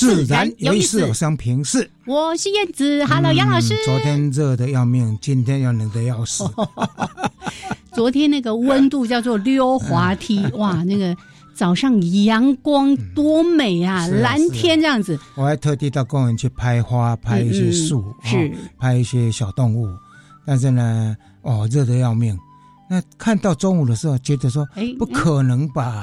[0.00, 1.90] 自然有意思，有相平视。
[2.06, 3.76] 我是燕子，Hello，杨老师。
[3.84, 6.42] 昨天热的要命，今天要冷的要死。
[7.92, 11.14] 昨天那个温度叫做溜滑梯，哇，那个
[11.54, 15.20] 早上阳光多美啊，蓝天这样子。
[15.34, 19.86] 我还特地到公园去拍花，拍一些树，是拍一些小动物。
[20.46, 22.34] 但是呢，哦，热的要命。
[22.88, 26.02] 那看到中午的时候，觉得说，哎，不可能吧？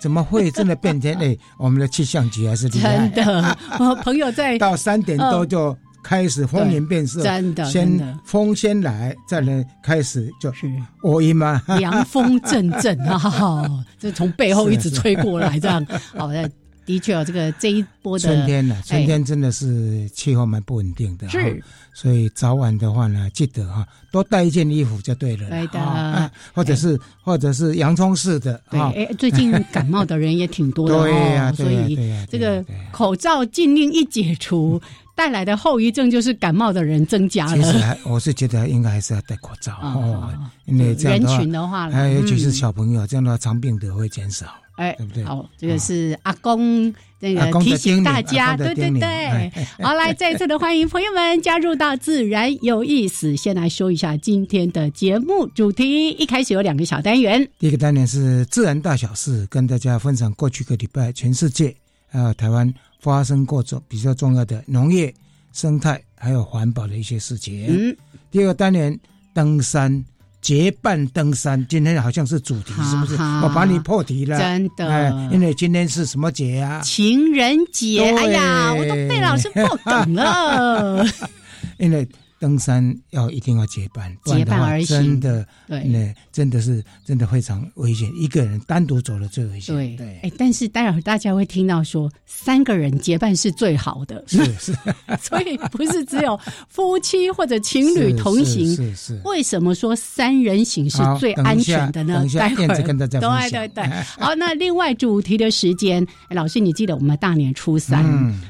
[0.00, 1.16] 怎么会真的变天？
[1.20, 3.08] 哎，我们的气象局还是厉害。
[3.08, 10.70] 真的， 我朋友在到三点多就开始风云变色，真的，先风先来，再来开始就是
[11.02, 11.60] 我姨妈？
[11.78, 15.84] 凉风阵阵啊，这从背后 一直吹过来，这样
[16.16, 16.48] 好的。
[16.86, 21.62] 的确啊，这个这一波的春天呢，春天真的是气候蛮不稳定的，是，
[21.92, 31.98] 所以早晚的话呢，记得哈，多带一件衣服就对了，对的，或者是或者是洋葱式的，对，哎，最近感冒的人也挺多的， 对呀，所以
[32.30, 34.80] 这个口罩禁令一解除，
[35.16, 37.56] 带来的后遗症就是感冒的人增加了。
[37.56, 40.32] 其实还我是觉得应该还是要戴口罩哦，
[40.66, 44.46] 因为这样人群的话，还有尤其是小朋友，这样的话长病的会减少。
[44.76, 45.24] 哎，对不对？
[45.24, 49.50] 好，这个是阿公这个提醒大家，对对对。
[49.82, 53.34] 好，来 再次的欢迎朋友们加入到自然有意思。
[53.36, 57.48] 先来说一下今天的节目主题，一开始有两个小单元。
[57.58, 61.74] 第一个单元是自然大小事，跟大家分享过去个礼拜全世界
[62.08, 65.12] 还有台湾发生过重比较重要的农业、
[65.52, 67.66] 生态还有环保的一些事情。
[67.66, 67.96] 嗯。
[68.30, 68.98] 第二个单元
[69.32, 70.04] 登山。
[70.46, 73.16] 结伴登山，今天好像是主题，是不是？
[73.42, 75.28] 我把你破题了，真的。
[75.32, 76.80] 因为今天是什么节啊？
[76.82, 78.14] 情人节。
[78.14, 81.04] 哎呀，我都被老师破梗了。
[81.78, 82.08] 因为。
[82.38, 88.10] 登山要一定要结伴，结伴而行，真的，对，那真的是真的非常危险。
[88.14, 89.74] 一个人单独走了最危险。
[89.74, 94.74] 对对，哎，但是待会儿大家会听到说，三个人结伴是最好的，是是，
[95.18, 96.38] 所以不是只有
[96.68, 98.76] 夫妻或者情侣同行。
[98.76, 99.20] 是是。
[99.24, 102.22] 为什么说三人行是最安全的呢？
[102.34, 103.84] 待会儿跟大家对对对。
[104.20, 108.04] 好，那另外主题的时间，老师你记得我们大年初三，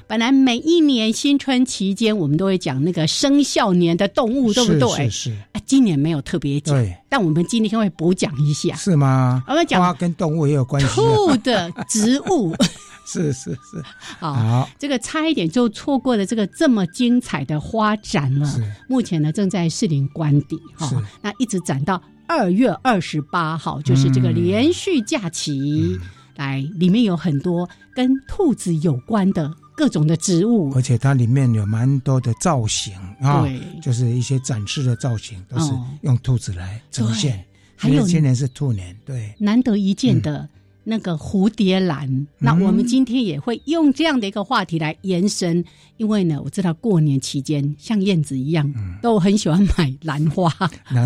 [0.08, 3.75] 本来每一年新春期间我们都会讲那个生肖。
[3.78, 5.08] 年的动物对不对？
[5.08, 5.36] 是是。
[5.52, 6.76] 啊，今年没有特别讲，
[7.08, 8.74] 但我们今天会补讲一下。
[8.74, 9.42] 是吗？
[9.48, 10.88] 我们讲跟动物也有关系。
[10.88, 12.54] 兔的植物。
[13.08, 13.80] 是是是。
[14.18, 18.52] 好，这个差一点就错过了这个这么精彩的花展了。
[18.88, 20.90] 目前呢，正在士林官邸哈，
[21.22, 25.96] 那一直展到二月二十八号，就是这个连续假期。
[26.34, 29.54] 来，里面有很多跟兔子有关的。
[29.76, 33.44] 各种的植物，而且它里面有蛮多的造型啊，
[33.82, 35.70] 就是一些展示的造型都是
[36.00, 37.44] 用兔子来呈现。
[37.76, 40.48] 还有今年是兔年，对，难得一见的。
[40.88, 45.64] 那个蝴蝶兰，那我们今天也会用这样的一个话题来延伸，
[45.96, 50.48] 因为呢，我知道过年期间像燕子一样都很喜欢买兰花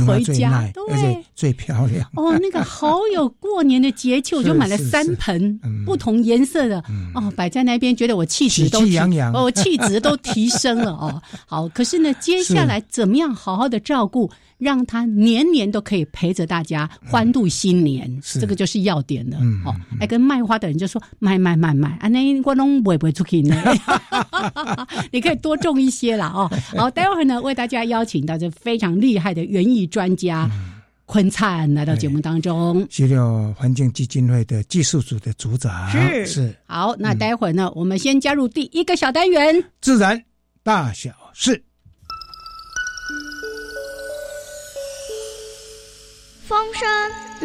[0.06, 2.06] 回家，对，最漂亮。
[2.14, 8.80] 哦，那个好有过年的节气，我就买了三盆不同颜色的哦，摆在那边，觉得我气质都
[9.32, 11.22] 哦，气质都提升了哦。
[11.46, 14.30] 好，可是呢， 接下来怎么样好好的照顾？
[14.60, 19.38] 让他年年都可以陪着大家欢度新年，这个就是要点了。
[19.64, 23.56] 哦，哎，跟卖花的人就说卖卖卖卖，啊，那我弄不会出去呢。
[25.10, 26.50] 你可以多种一些啦，哦。
[26.76, 30.48] 好，待会儿呢，为大家邀请到这非常厉害的园艺专家
[31.06, 32.86] 坤灿来到节目当中。
[32.90, 36.54] 石榴环境基金会的技术组的组长是是。
[36.66, 40.22] 好，那待会儿呢，我们先加入第一个小单元——自然
[40.62, 41.60] 大小事。
[46.50, 46.84] 风声、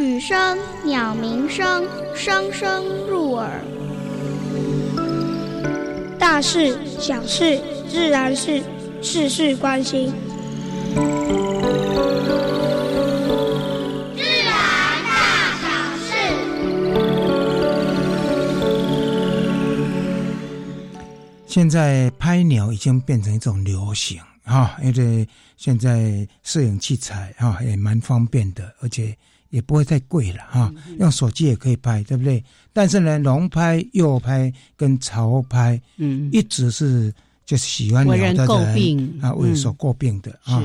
[0.03, 3.61] 雨声、鸟鸣声，声声入耳。
[6.17, 8.63] 大事小事自然是
[9.03, 10.11] 事事关心。
[14.15, 14.51] 自然
[15.05, 15.67] 大小
[16.01, 16.07] 事。
[21.45, 25.27] 现在拍鸟已经变成一种流行啊，因为
[25.57, 29.13] 现在摄影器材哈也蛮方便的，而且。
[29.51, 32.43] 也不会太贵了哈，用手机也可以拍，对不对？
[32.73, 37.13] 但是呢，龙拍、右拍跟潮拍，嗯，一直是
[37.45, 40.61] 就是喜欢鸟的人啊，为所诟病的啊。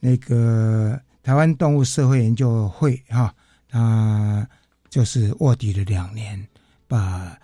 [0.00, 3.34] 那个台湾动物社会研究会哈，
[3.68, 4.48] 它
[4.88, 6.42] 就是卧底了两年，
[6.88, 7.38] 把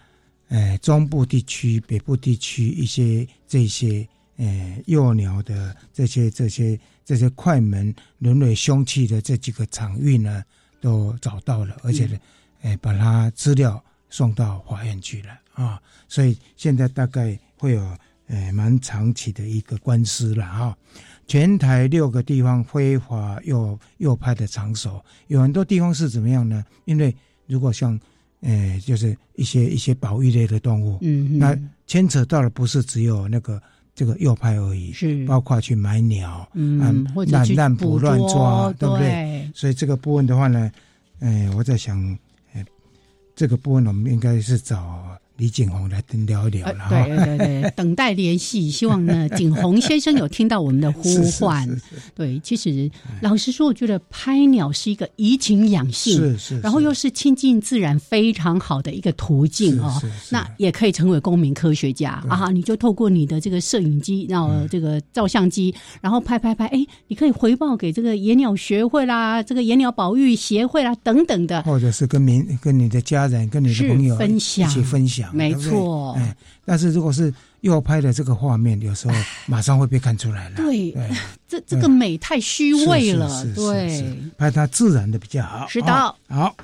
[0.48, 4.08] 呃中部地区、北部地区一些这些
[4.38, 10.42] 呃幼鸟的这些这些这些快门沦为凶器的这几个场域呢。
[10.80, 12.16] 都找到了，而且呢，
[12.60, 17.98] 哎，把它资料送到法院去了啊，所以现在大概会有
[18.28, 20.78] 呃蛮长期的一个官司了哈。
[21.26, 26.64] 全台六个地方非法诱诱派的场所，有很多地方是怎么样呢？
[26.84, 27.12] 因为
[27.48, 27.98] 如果像
[28.42, 31.58] 呃，就是一些一些保育类的动物，嗯，那
[31.88, 33.60] 牵扯到的不是只有那个
[33.98, 39.50] 这个右派而已，是包括去买鸟，嗯，乱乱捕乱抓，对不对？
[39.52, 40.70] 所以这个部分的话呢，
[41.18, 42.16] 哎，我在想，
[42.52, 42.64] 哎，
[43.34, 45.18] 这个部分我们应该是找。
[45.38, 51.64] 李景洪来跟聊一聊了对对对，等待联系，希望呢，景洪先生有听到我们的呼唤。
[52.12, 52.90] 对，其实
[53.22, 60.02] 老实说，我觉得拍鸟是一个怡情养性，是是，然后又是亲近自然非常好的一个途径哦。
[60.28, 62.50] 那也可以成为公民科学家啊！
[62.50, 75.27] 你就透过你的这个摄影机，然后这个照相机，然后拍拍拍，哎，你可以回报给这个野鸟学会啦，这个野鸟保育协会啦等等的，或者是跟民、跟你的家人、跟你的朋友分享一起分享。
[75.32, 79.14] 没错，哎，但是如果是右拍的这个画面，有时候
[79.46, 80.56] 马上会被看出来了。
[80.56, 80.94] 对，
[81.48, 83.44] 这这个美太虚伪了。
[83.54, 85.66] 对，拍它自然的比较好。
[85.68, 86.54] 是的，好。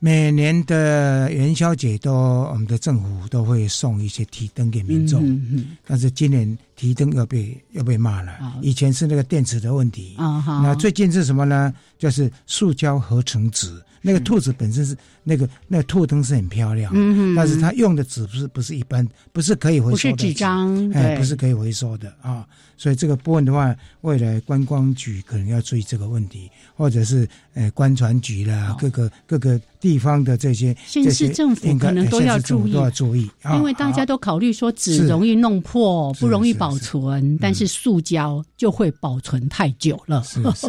[0.00, 5.26] 每年的元宵节都，我们的政府都会送一些提灯给民众。
[5.26, 5.76] 嗯嗯。
[5.86, 8.32] 但是今年提灯要被要被骂了。
[8.60, 10.14] 以前是那个电池的问题。
[10.18, 11.72] 啊那最近是什么呢？
[11.98, 13.82] 就是塑胶合成纸。
[14.06, 22.46] 那个兔子本身是那个那个兔灯是很漂亮，嗯但是它用的纸不是不是一般，不是可以回收的纸张，哎，不是可以回收的啊。
[22.76, 40.22] 所以这个部分的话，未来观光局可能要注意这个问题，或者是呃，观船局啦，各个各个地方的这些，县市政府可能都要注意，都要注意，因为大家都考虑说纸容易弄破，不容易保存，但是塑胶就会保存太久了。
[40.24, 40.66] 是是，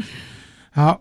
[0.70, 0.98] 好。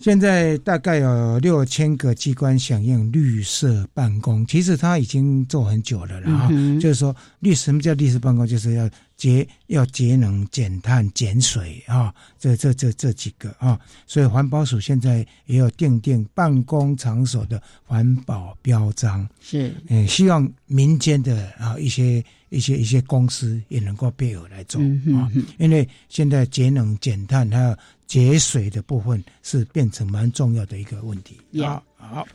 [0.00, 6.48] 现在大概有六千个机关响应绿色办公，其实他已经做很久了了哈。
[6.80, 8.46] 就是说，绿什么叫绿色办公？
[8.46, 8.88] 就是要
[9.18, 13.78] 节要节能、减碳、减水啊，这这这这几个啊。
[14.06, 24.80] 所以环保署现在也有定定办公场所的环保标章，是嗯，希望民间的啊一些一些一些公司也能够配合来做
[25.14, 27.76] 啊，因为现在节能减碳还有。
[28.10, 31.38] 节水的部分是变成蛮重要的一个问题。
[31.62, 32.26] 好，好，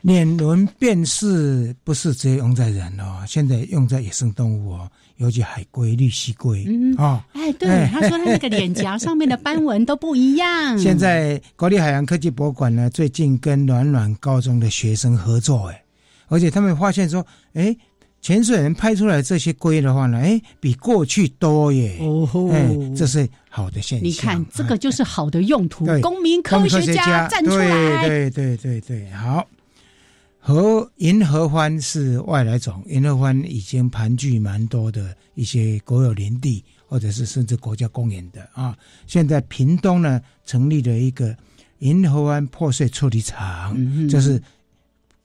[0.00, 6.66] 脸轮辨识不是直接用在人哦，现在用在野生动物哦，尤其海龟、绿蜥龟
[6.98, 7.22] 哦。
[7.34, 10.76] 哎，对，他说他那个脸颊上面的斑纹都不一样。
[10.82, 15.84] 现在国立海洋科技博物馆呢，最近跟暖暖高中的学生合作，哎，
[16.26, 17.76] 而且他们发现说，哎。
[18.22, 21.98] 潜水人拍出来这些龟的话呢，哎，比过去多耶，
[22.52, 24.06] 哎，这是好的现象。
[24.06, 25.86] 你看，这个就是好的用途。
[26.02, 29.48] 公民科学家站出来，对对对对对，好。
[30.38, 38.76] 和银河欢是外来种，银河欢已经盘踞蛮多的一些国有林地，或者是甚至国家公园的啊。
[39.06, 41.34] 现在屏东呢，成立了一个
[41.78, 44.40] 银河湾破碎处理厂，就是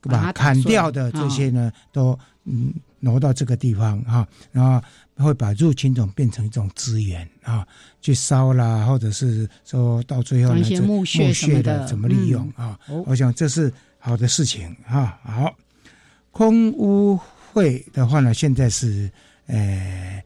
[0.00, 2.72] 把砍掉的这些呢，都嗯。
[3.06, 4.82] 挪到这个地方哈，然后
[5.24, 7.64] 会把入侵种变成一种资源啊，
[8.02, 12.76] 去烧啦，或者是说到最后呢，墓穴的怎么利用啊？
[13.06, 15.16] 我想这是好的事情哈。
[15.22, 15.54] 好，
[16.32, 17.16] 空污
[17.52, 19.08] 会的话呢，现在是
[19.46, 20.20] 呃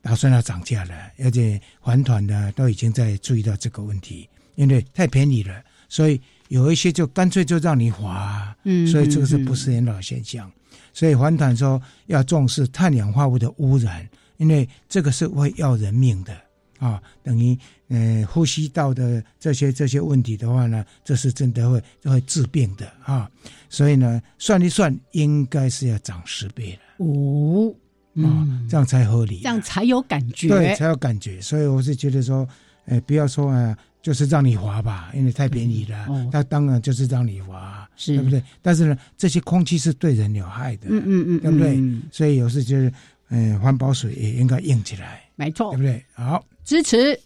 [0.00, 10.48] 打算要涨价了，而且环团呢都已经在注意到这个问题，因为太便宜了，所以有一些就干脆就让你划，嗯，所以这个是不是很老现象？
[10.98, 14.04] 所以环团说要重视碳氧化物的污染，
[14.36, 16.36] 因为这个是会要人命的。
[16.80, 22.84] 啊，等于呃呼吸道的这些这些问题的话呢，这是真的会会治病的。
[23.04, 23.30] 啊。
[23.68, 27.04] 所以呢，算一算，应该是要涨十倍了。
[27.06, 27.72] 哦，
[28.24, 31.40] 啊，这样才合理，这样才有感觉，对，才有感觉。
[31.40, 32.44] 所以我是觉得说，
[32.86, 36.28] 哎，不要说啊，就是让你滑吧，因为太便宜了。
[36.32, 38.42] 那当然就是让你滑，对不对？
[38.62, 41.80] 但是呢，这些空气是对人有害的，嗯嗯嗯，对不对？
[42.12, 42.92] 所以有时就是，
[43.30, 46.04] 嗯，环保水也应该用起来，没错，对不对？
[46.14, 46.44] 好。
[46.64, 47.18] 支持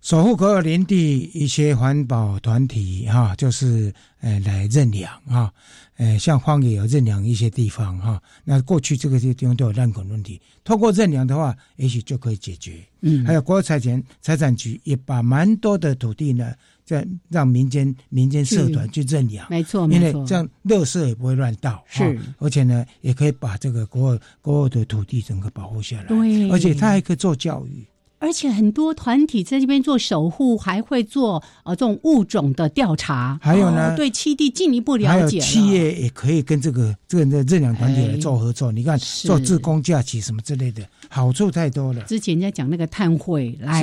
[0.00, 5.52] 守护国有林地一些环保团体哈，就是呃来认养啊，
[5.96, 12.84] 呃像荒野有认养一些地方哈，那过去这个些地方都有烂垦问题，透过认养的话，也许就可以解决。
[13.02, 16.52] 嗯，还有国有财产财产局也把蛮多的土地呢，
[16.92, 27.86] 在让民间民间社团去认养，没错，因为这样垃圾也不会乱倒，是，而且呢也可以把这个国有国有的土地整个保护下来，对，而且它还可以做教育。
[28.18, 35.40] 而且很多团体在这边做守护，还会做呃这种物种的调查，还有呢，对栖地进一步了解。
[35.40, 38.70] 企业也可以跟这个这个的认养团体来做合作。
[38.70, 42.00] 你看，做自工假期什么之类的，好处太多了。
[42.04, 43.82] 之前在讲那个碳汇，来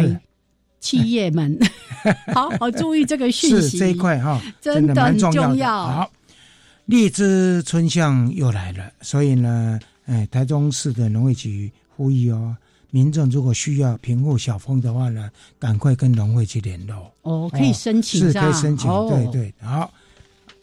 [0.80, 1.58] 企业们
[2.34, 5.88] 好好注意这个讯息这一块哈，真的蛮重要。
[5.88, 6.12] 好，
[6.86, 12.56] 荔枝春象又来了，所以呢，哎，台中市的农业局呼吁哦。
[12.92, 17.14] 民众如果需要平复小风的话呢，赶快跟农会去联络。
[17.22, 18.90] 哦，可以申请，是可以申请。
[19.08, 19.92] 对对，好。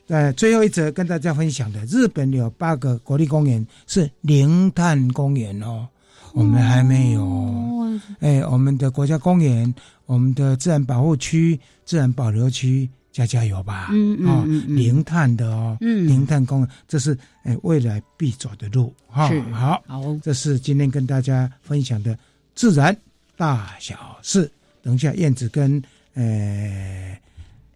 [0.09, 5.87] 呃，最后一则跟大家分享的，日本有八个国立公园是零碳公园哦，
[6.33, 8.01] 我们还没有。
[8.21, 9.73] 哎，我们的国家公园、
[10.07, 12.89] 我们的自然保护区、自然保留区。
[13.13, 19.31] 加加油吧，嗯嗯嗯，零碳的哦，嗯，零碳工，这是哎未来必走的路哈。
[19.55, 22.19] 好，好，这是今天跟大家分享的
[22.55, 22.95] 自然
[23.35, 24.53] 大小事。
[24.83, 25.83] 等一下，燕子跟
[26.13, 27.19] 呃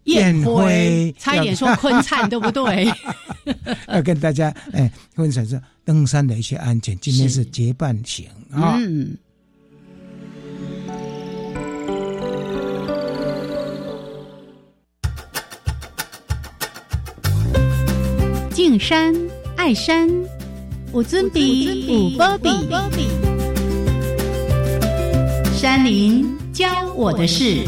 [0.04, 2.92] 燕辉差一点说昆灿对不对？
[3.88, 6.94] 要跟大家哎分享是登山的一些安全。
[6.98, 8.78] 今天是结伴行啊。
[18.70, 19.12] 敬山
[19.56, 20.08] 爱山，
[20.92, 23.08] 五尊比五波比，
[25.52, 27.64] 山林教我的事。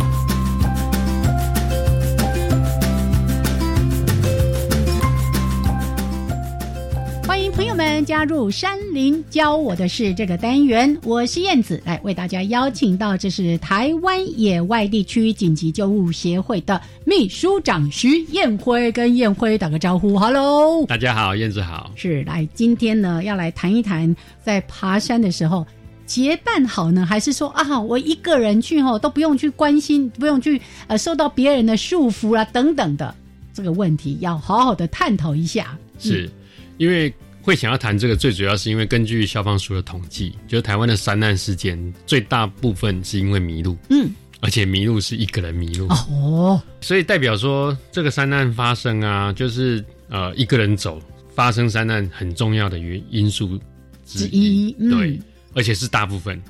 [7.26, 25.66] 欢迎朋友们，加入山林教我的是这个单元，我是燕子，来为大家邀请到，这是台湾野外地区紧急救护协会的秘书长徐燕辉，跟燕辉打个招呼，Hello，大家好，燕子好，是来今天呢要来谈一谈，在爬山的时候
[26.04, 33.14] 结伴好呢，还是说啊我一个人去吼都不用去关心，不用去呃受到别人的束缚啦等等的
[33.54, 36.30] 这个问题，要好好的探讨一下，是
[36.76, 37.10] 因为。
[37.42, 44.08] 会想要谈这个，最主要是因为根据消防署的统计，就是台湾的山难事件最大部分是因为迷路，嗯，
[44.40, 45.88] 而且迷路是一个人迷路。
[45.88, 51.02] 哦，所以代表说这个山难发生啊，就是呃一个人走
[51.34, 53.58] 发生山难很重要的原因素
[54.06, 55.18] 之一，对，
[55.54, 56.40] 而且是大部分，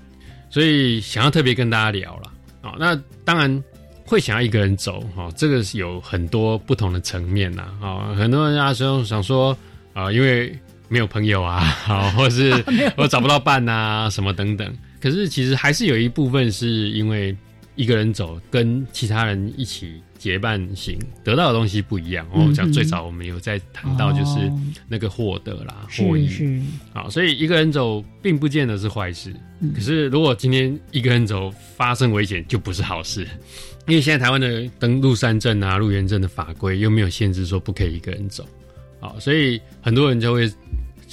[0.51, 2.95] 所以想要特别跟大家聊了啊，那
[3.25, 3.65] 当然
[4.05, 9.57] 会想要一个人走哈，这个是有很多不同的层面呐，啊，很多人啊说想说
[9.95, 10.55] 啊，因为
[10.93, 12.53] 没有朋友啊， 好，或是
[12.99, 14.71] 我找不到伴啊，什么等等。
[15.01, 17.35] 可是其实还是有一部分是因为
[17.77, 22.27] 一个人走，跟其他人一起结伴行，得到的东西不一样。
[22.31, 24.53] 我讲最早我们有在谈到，就是
[24.87, 26.29] 那个获得啦，获益。
[26.93, 29.35] 好，所以一个人走并不见得是坏事。
[29.75, 33.27] 可是如果今天一个人走发生危险，就不是好事。
[33.89, 38.47] 因为现在台湾的登陆山证啊、入园证的法规又没有限制说不可以一个人走。
[39.01, 40.53] 好，所以很多人就会。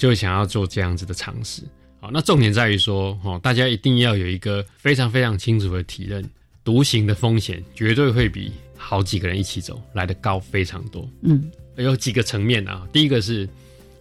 [0.00, 1.62] 就想要做这样子的尝试，
[2.00, 6.24] 好，那重点在于说，哦，大家一定要有一个非常非常清楚的体认，
[6.64, 11.06] 独行的风险绝对会比好几个人一起走来的高非常多。
[11.20, 13.46] 嗯，有几个层面啊，第一个是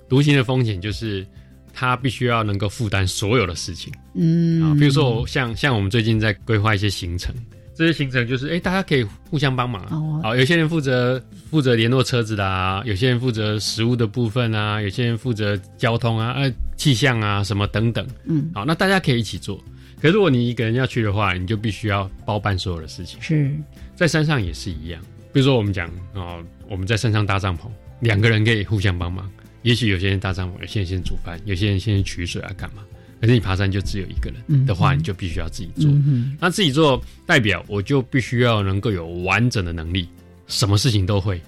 [0.08, 1.27] 独行的风险，就是
[1.74, 3.91] 他必须要能够负担所有的事情。
[4.13, 7.36] 嗯，啊，比如说像像我们最近在规划一些行程。
[7.79, 10.21] 这些行程就是，哎，大家可以互相帮忙啊。
[10.21, 18.05] 好，有些人负责负责联络车子的啊，有些人负责食物的部分啊，有些人负责交通啊、呃气象啊什么等等。
[18.25, 19.63] 嗯，好，那大家可以一起做。
[20.01, 23.21] 可是如果你一个人要去的话，你就必须要包办所有的事情。
[23.21, 23.50] 是，
[23.95, 25.01] 在山上也是一样。
[25.31, 27.69] 比如说我们讲哦，我们在山上搭帐篷，
[28.01, 29.31] 两个人可以互相帮忙。
[29.62, 32.83] 也许有些人搭帐篷，有些人先煮饭，有些人先取水啊，干嘛？
[33.19, 35.91] 可是你爬山就只有一个人的话，你就必须要自己做。
[36.39, 40.07] 那自己做代表，我就必须要能够有完整的能力，
[40.47, 41.41] 什么事情都会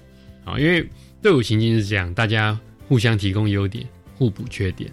[0.44, 0.58] 啊。
[0.58, 0.86] 因为
[1.22, 3.86] 队伍行进是这样，大家互相提供优点，
[4.16, 4.90] 互补缺点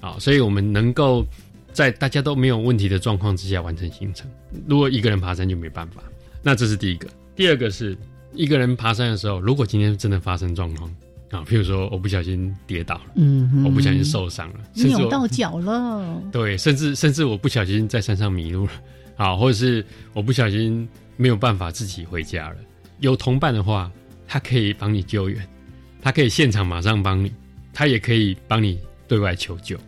[0.00, 1.26] 啊，所以我们能够
[1.72, 4.30] 在大家都没有问题的状况之下完成行程。
[4.66, 6.02] 如果一个人爬山就没办法，
[6.42, 7.08] 那这是第一个。
[7.34, 7.96] 第二个是
[8.34, 10.94] 一个人爬山的时候，如果今天真的发生状况。
[11.30, 18.72] 啊，譬如说我不小心跌倒了，嗯，我不小心受伤了，扭到脚了， 对，甚至甚至我不小心在山上迷路了，
[19.16, 22.56] 啊，或者是我不小心没有办法自己回家了，
[22.98, 23.90] 有同伴的话，
[24.26, 25.46] 他可以帮你救援，
[26.02, 27.32] 他可以现场马上帮你，
[27.72, 29.78] 他也可以帮你对外求救。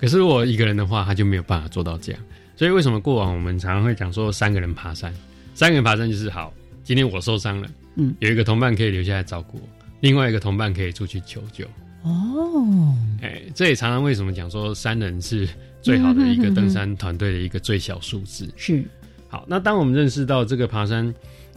[0.00, 2.20] 可是我一个人的话，他就没有办法做到这样。
[2.56, 5.14] 所以为什么过往我们常常会讲说三个人爬山，
[5.54, 6.52] 三个人爬山就是好，
[6.82, 9.68] 今天我受伤了，嗯，有一个同伴可以留下来照顾我。
[10.00, 11.64] 另外一个同伴可以出去求救
[12.02, 15.48] 哦，哎，这也常常为什么讲说三人是
[15.82, 18.84] 最好的一个登山团队的一个最小数字是。
[19.28, 21.12] 好，那当我们认识到这个爬山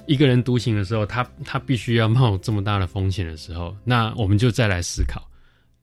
[0.07, 5.25] 一个人独行的时候，他他必须要冒这么大的风险的时候，那我们就再来思考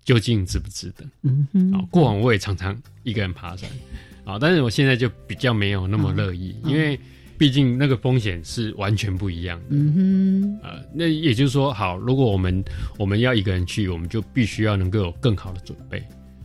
[0.04, 1.04] 究竟值不值得。
[1.22, 3.70] 嗯哼，啊，过往我也常常一个人爬山，
[4.24, 6.98] 啊，但是我现在就比较没有那么乐意，因为。
[7.38, 9.66] 毕竟那个风险是完全不一样的。
[9.70, 12.62] 嗯哼，呃，那也就是说，好，如果我们
[12.98, 15.98] 我们要一个人去，我们就必须要能够有更好的准备。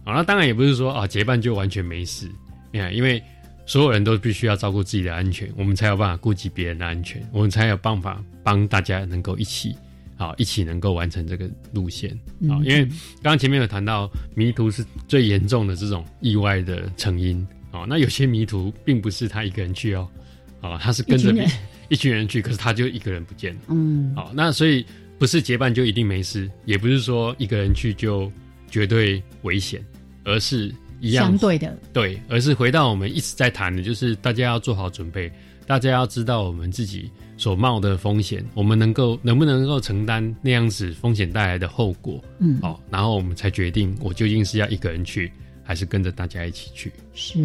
[0.04, 2.30] 啊，那当然也不是说啊，结伴就完全没事。
[2.72, 3.22] 你看，因为
[3.66, 9.76] 所有人都必须要照顾自己的安全，我们才有办法顾及别人的安全，我们才有办法帮大家能够一起，
[10.16, 12.12] 好，一起能够完成这个路线。
[12.50, 17.46] 啊，因为刚刚前面有谈到迷途是最严重的这种意外的成因。
[17.72, 20.08] 啊，那有些迷途并不是他一个人去哦。
[20.64, 21.32] 啊，他是跟着
[21.90, 23.60] 一群人去，可是他就一个人不见了。
[23.68, 24.84] 嗯，好，那所以
[25.20, 28.32] 不是结伴就一定没事，也不是说一个人去就
[28.72, 29.84] 绝对危险，
[30.24, 35.30] 而是一样相对的，对，而是回到我们一直在谈的，就是大家要做好准备，
[35.68, 42.24] 大家要知道我们自己所冒的风险，我们能够能不能够承担那样子风险带来的后果。
[42.40, 45.30] 嗯，好，然后我们才决定我究竟是要一个人去，
[45.62, 46.92] 还是跟着大家一起去。
[47.14, 47.38] 是。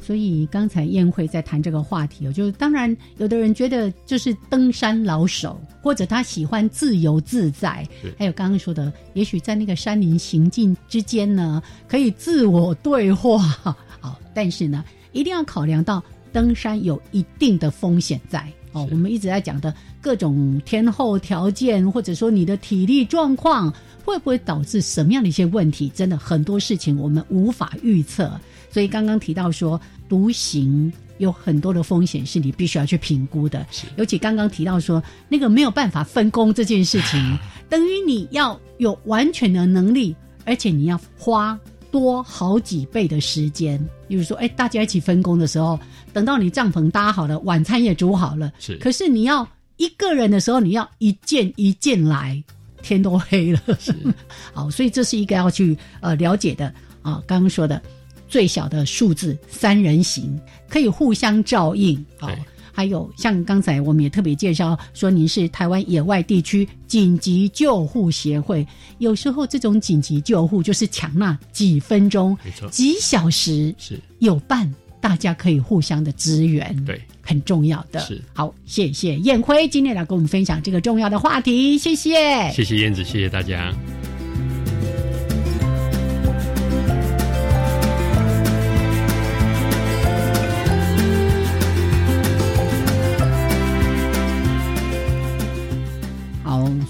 [0.00, 7.86] 所以刚才宴会在谈这个话题哦，就是当然有的人觉得就是登山老手，或者他喜欢自由自在，
[8.18, 13.38] 还有刚刚说的，也许在那个山林行进之间呢，可以自我对话。
[14.00, 18.88] 好，但是呢，一定要考量到登山有一定的风险在哦。
[18.90, 23.70] 我们一直在讲的各种天候条件，或者说你的体力状况，
[24.04, 25.90] 会不会导致什么样的一些问题？
[25.94, 28.32] 真的很多事情我们无法预测。
[28.70, 33.66] 所以刚刚提到说，独行有很多的风险是你必须要去评估的。
[33.96, 41.58] 尤其刚刚提到说，那个没有办法分工这件事情， 等于你要有完全的能力，而且你要花
[41.90, 43.78] 多好几倍的时间。
[44.08, 45.78] 比如说，哎，大家一起分工的时候，
[46.12, 48.76] 等到你帐篷搭好了，晚餐也煮好了，是。
[48.76, 52.42] 可是你要一个人的时候，你要一件一件来，
[52.82, 53.60] 天都黑了。
[53.78, 53.92] 是。
[54.54, 57.22] 好，所以这是一个要去呃了解的啊。
[57.26, 57.82] 刚刚说的。
[58.30, 62.30] 最小的数字三人行可以互相照应，好，
[62.72, 68.64] 还有像刚才我们也特别介绍说，您是台湾野外地区紧急救护协会，
[68.98, 72.38] 有时候这种紧急救护就是抢那几分钟、
[72.70, 74.00] 几小时是。
[74.20, 77.98] 有伴，大家可以互相的支援，对，很重要的。
[78.00, 78.22] 是。
[78.32, 83.74] 好，谢谢燕辉今天来跟我们分享这个重要的话题，谢谢，谢谢燕子，谢谢大家。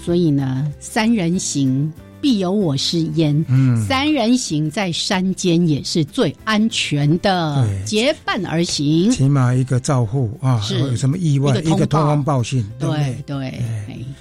[0.03, 3.45] 所以呢，三人行必有我师焉。
[3.47, 13.61] 嗯，三人行在山间也是最安全的，结伴而行，起码一个照护啊，有什么意外一个通风报信，对对。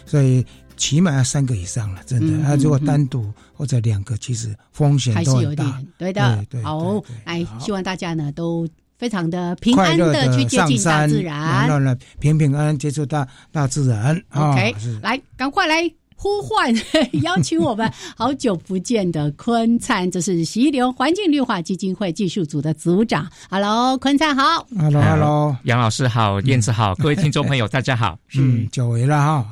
[0.06, 0.44] 所以
[0.76, 2.46] 起码要三个以上了，真的。
[2.46, 5.86] 啊，如果单独或者两个，其实风险还是有点。
[5.98, 8.68] 对的，好，来，希望大家呢都。
[9.00, 14.22] 非常的平安的去接近大自然，平平安安接触大大自然。
[14.34, 15.90] OK，来，赶快来。
[16.22, 16.70] 呼唤
[17.24, 23.26] 邀请我们好久不见的坤灿，这是溪流环境绿化基金会技术组的组长。
[23.48, 24.66] Hello，坤灿好。
[24.78, 28.18] Hello，Hello，杨老师好，燕子好，各位听众朋友大家好。
[28.36, 29.46] 嗯，久违了哈。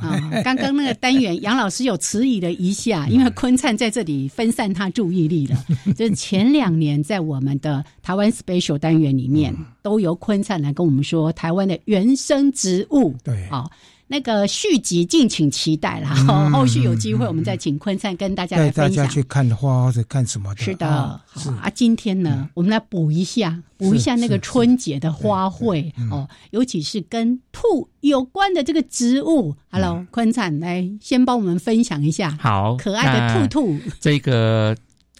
[0.44, 5.56] 刚刚那个单元，杨老师有迟疑了一下，因为坤灿在这里分散他注意力了。
[5.96, 13.16] 就是前两年在我们的台湾 Special 单元里面，都由坤灿来跟我们说台湾的原生植物。
[13.24, 13.70] 对，好。
[14.08, 16.14] 那个续集敬请期待啦。
[16.50, 19.04] 后续有机会我们再请坤灿跟大家来分享。
[19.04, 20.62] 大家去看花或者看什么的？
[20.62, 21.70] 是的，好啊。
[21.74, 29.54] 今天呢，我们来补一下，补一下那个春节的花卉哦，尤其是跟兔有关的这个植物。
[29.70, 32.36] Hello，坤灿，来先帮我们分享一下。
[32.40, 33.78] 好，可爱的兔兔。
[34.00, 34.74] 这个，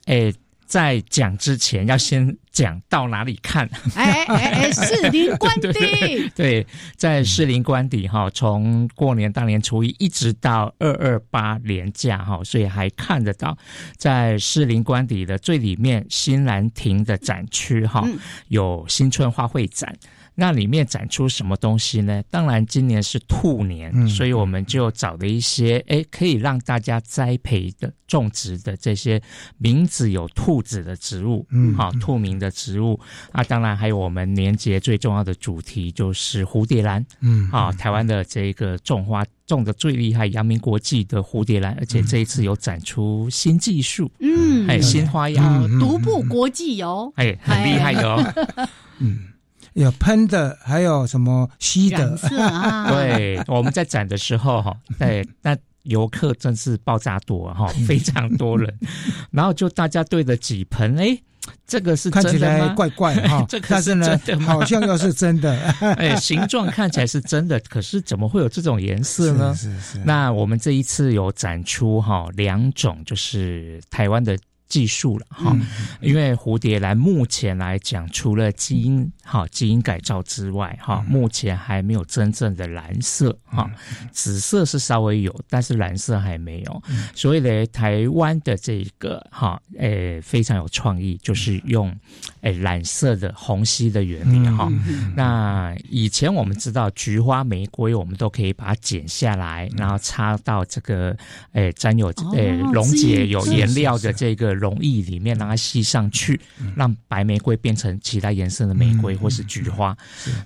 [0.06, 0.32] 哎。
[0.68, 3.68] 在讲之前，要先讲到哪里看？
[3.94, 6.30] 哎 哎哎， 士林官邸。
[6.36, 13.56] 对，在士林官邸哈，从过年大年初一一直到二二八年假哈，所以还看得到，
[13.96, 18.06] 在士林官邸的最里面新兰亭的展区哈，
[18.48, 19.96] 有新春花卉展。
[20.40, 22.22] 那里面展出什么东西呢？
[22.30, 29.20] 当然，今年是兔年，所以我们就找了一些哎，可以让大家栽培的、种植的这些
[29.56, 33.00] 名字有兔子的植物，嗯，好，兔名的植物。
[33.32, 48.22] 啊，当然还有我们年节最重要的主题就是蝴蝶兰，嗯，啊，台湾的这个种花种的最厉害，阳明国际的蝴蝶兰，而且这一次有展出新技术，嗯，还有新花样，独步国际哦，哎，很厉害的哦，
[49.02, 49.18] 嗯。
[49.78, 52.18] 有喷的，还有什么吸的？
[52.88, 58.72] 对，我们在展的时候哈，对， 那游客真是爆炸多哈，非常多人，
[59.30, 61.16] 然后就大家对着几盆，哎，
[61.66, 65.56] 这个是看起来怪怪哈，但是呢，好像又是真的，
[65.96, 69.54] 哎，形状看起来是真的，可是怎么会有这种颜色呢？
[69.54, 69.98] 是是。
[70.04, 74.36] 那我们这一次有展出哈两种，就是台湾的。
[74.68, 75.56] 技术了哈，
[76.02, 83.70] 因为蝴蝶兰目前来讲，除了基因哈基因改造之外哈，目前还没有真正的蓝色哈，
[84.12, 86.82] 紫色是稍微有，但是蓝色还没有。
[87.14, 91.90] 所以呢，台湾的这个哈诶非常有创意，就是用
[92.42, 94.70] 诶蓝色的虹吸的原理哈。
[95.16, 101.16] 那以前我们知道菊花、玫瑰，我们都可以把它剪下来，然后插到这个
[101.52, 104.57] 诶沾有诶溶解有颜料的这个。
[104.58, 106.40] 容易里面让它吸上去，
[106.76, 109.96] 让白玫瑰变成其他颜色的玫瑰或是菊花。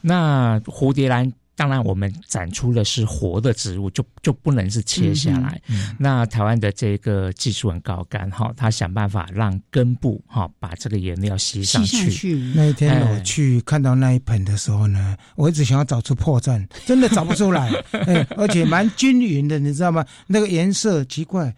[0.02, 1.32] 那蝴蝶兰。
[1.54, 5.60] 当然，我们展出的是活的植物，就就不能是切下来。
[5.98, 12.34] 那台湾的这个技术很高干哈，他想办法让根部哈把这个颜料吸上去。
[12.54, 17.70] 那一天我去看到那一盆的时候呢，我一直想要找出破绽，真的找不出来。
[18.06, 20.04] 哎，而且蛮均匀的，你知道吗？
[20.26, 21.54] 那个颜色奇怪。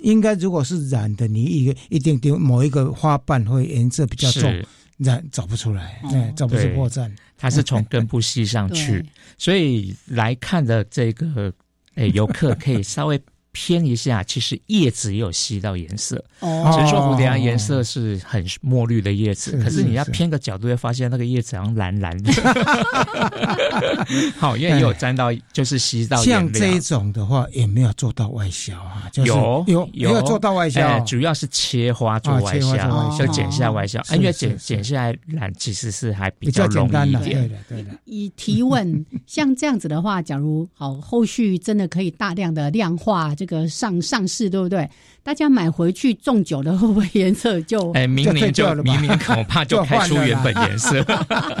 [0.00, 4.64] 应该如果是染的，你一个一定丢某一个花瓣会颜色比较重，
[4.98, 7.10] 染找不出来，哎，找不出破绽。
[7.36, 9.04] 它是从根部吸上去，
[9.36, 11.52] 所以来看的这个
[11.96, 13.20] 诶游客可以稍微。
[13.52, 22.32] 偏一下，其实叶子也有吸到颜色，哦只是说蝴蝶兰颜色是很墨绿的叶子，可是你要偏个角度，会发现那个叶子好像蓝蓝的。
[24.38, 26.16] 好，因为有沾到，就是吸到。
[26.24, 34.00] 像这一种的话，也没有做到外销啊，有有有做到外销，主要是切花做外销，就剪下外销。
[34.14, 37.22] 因为剪剪下来染其实是还比较容易一点。
[37.22, 37.90] 对的，对的。
[38.06, 43.34] 以提问，像这样子的话，假如好后续真的可以大量的量化。
[43.42, 44.88] 这个上上市对不对？
[45.24, 51.04] 大家买回去种久了，会不会颜色就哎，明年就 明年恐怕就开出原本颜色。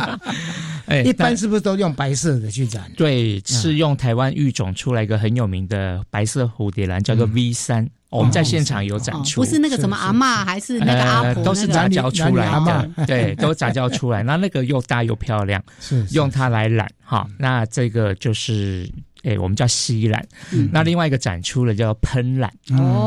[0.86, 2.88] 哎，一般是不是都用白色的去染？
[2.96, 7.88] 对，是用台湾育种出来一个很有名的白色蝴蝶兰，叫做 V 三。
[8.10, 13.06] 我们在现场有展出，不是那个什么阿妈，还是那个阿婆，都是杂交出来的。
[13.06, 14.22] 对，都杂交出来。
[14.22, 17.26] 那那个又大又漂亮， 是用它来染哈。
[17.38, 18.88] 那这个就是。
[19.22, 20.26] 哎，我们叫吸染，
[20.72, 22.52] 那另外一个展出了叫喷染，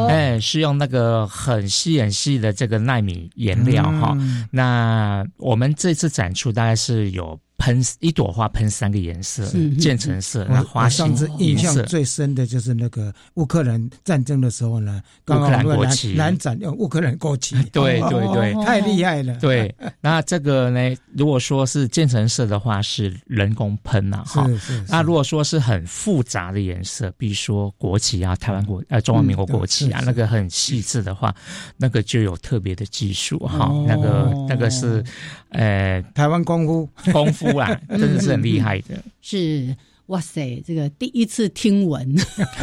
[0.10, 4.18] 哎，是用那个很细很细的这个纳米颜料哈。
[4.52, 7.40] 那我们这次展出大概是有。
[7.58, 9.46] 喷一朵花喷三个颜色，
[9.80, 19.36] 渐层色，那花上次印象最深的就是那个乌克兰战争的时候呢，乌克兰国旗蓝展用乌克兰国旗， 对对对， 太厉害了。
[19.38, 24.46] 对， 那这个呢，如果说是渐层色的话，是人工喷呐，哈。
[24.48, 24.86] 是是。
[24.90, 31.34] 那如果说是很复杂的颜色，比如说国旗啊，台湾国呃中华民国国旗啊，那个很细致的话，
[31.78, 35.04] 那个就有特别的技术哈，那个那个是
[35.50, 37.45] 呃台湾功夫功夫。
[37.54, 39.02] 哇，真的是很厉害的。
[39.22, 39.76] 是
[40.08, 42.16] 哇塞，这个第一次听闻，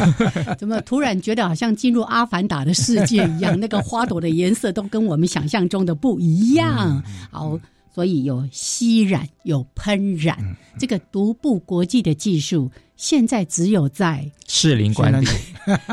[0.57, 3.59] 怎么突然觉得好像进入阿凡达的世界一样？
[3.59, 7.03] 那个花朵的颜色都跟我们想象中的不一样。
[7.29, 7.59] 好，
[7.93, 10.37] 所以有吸染，有喷染，
[10.79, 12.71] 这个独步国际的技术。
[12.95, 15.27] 现在只有在士林官邸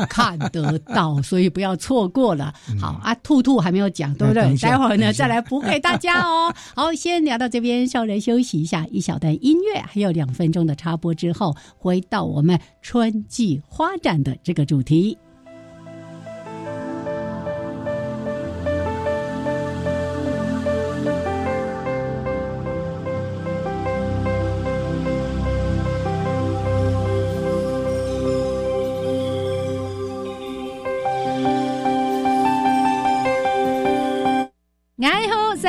[0.07, 2.53] 看得到，所以不要错过了。
[2.79, 4.55] 好啊，兔兔还没有讲，对不对？
[4.59, 6.53] 待会儿呢再来补给大家哦。
[6.73, 15.17] 好，先聊到这边，稍微休息一下，一小段音乐，还有两分钟的插播之后，回到我们春季花展的这个主题。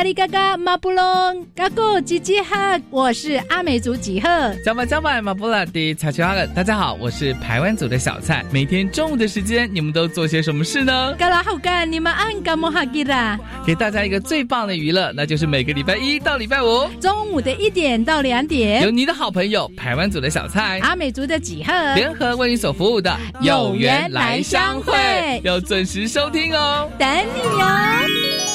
[0.02, 4.28] 阿里嘎嘎马布隆，嘎咕吉吉哈，我是阿美族几贺。
[4.64, 8.44] 加巴加巴马布拉迪查丘阿勒，大家好，我是台湾组的小蔡。
[8.50, 11.14] 每天中午的时间，你们都做些什么事呢？
[11.16, 13.38] 嘎啦好干，你们按嘎莫哈吉啦。
[13.64, 28.51] 给大家一个最棒的娱乐，那就是每个礼拜一到礼拜五中午的一点到两点，有你的好朋友台湾组的小蔡、阿美族的几贺联合为你所服务的有缘来相会，要准时收听哦，等你哦。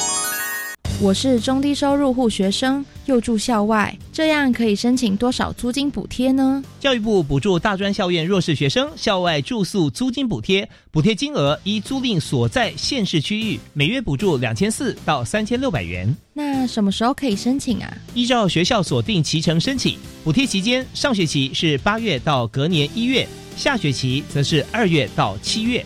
[1.00, 6.60] 我是中低收入户学生，又住校外，这样可以申请多少租金补贴呢？
[6.80, 16.12] 教育部补助大专校院弱势学生校外住宿租金补贴，补贴金额依租赁所在县市区域，每月补助两千四到三千六百元。
[16.32, 17.96] 那什么时候可以申请啊？
[18.12, 23.24] 依照学校锁定期程申请，补贴期间上学期是八月到隔年一月，
[23.56, 25.84] 下学期则是二月到七月。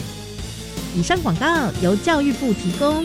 [0.96, 1.46] 以上广告
[1.82, 3.04] 由教育部提供。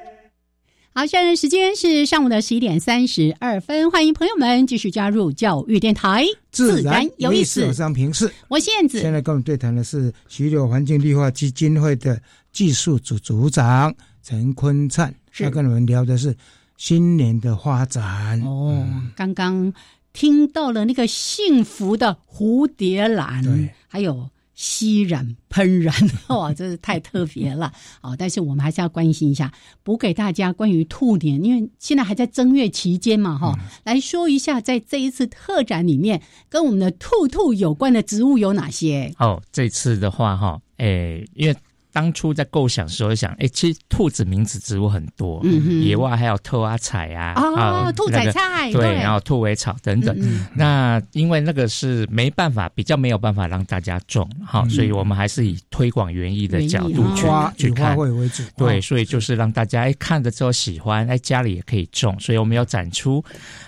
[0.93, 7.65] 好，现在时间是上午的十一点三十二分，欢迎朋友们继续加入教育电台，自然有意思。
[7.65, 8.99] 我是平视，我是燕子。
[8.99, 16.35] 现在跟我们对谈的是徐柳环境绿化基金会的技术组组长陈坤灿，他跟我们聊的是
[16.75, 18.41] 新年的发展。
[18.41, 19.73] 哦，刚刚
[20.11, 24.29] 听到了那个幸福的蝴蝶兰，还有。
[24.61, 25.91] 吸染喷染，
[26.29, 28.15] 哇，真是太特别了哦！
[28.15, 39.11] 但是我们还是要关心一下，补给大家关于兔年，因为现在还在正月期间嘛，哈，来说一下，在这一次特展里面，跟我们的兔兔有关的植物有哪些？
[39.17, 41.57] 哦，这次的话，哈，诶，因为。
[41.91, 45.43] 当初在构想时候想，哎，其实兔子名字植物很多，
[45.81, 50.17] 野外还有兔啊彩啊，啊，兔仔菜，对，然后兔尾草等等。
[50.55, 57.27] 那因为那个是没办法，比较没有办法让大家种，哈，所以我们还是以推广园艺的角度去
[57.57, 58.43] 去看为主。
[58.55, 63.23] 对，所以就是让大家哎看了之后喜欢，哎家里也可以种，所以我们要展出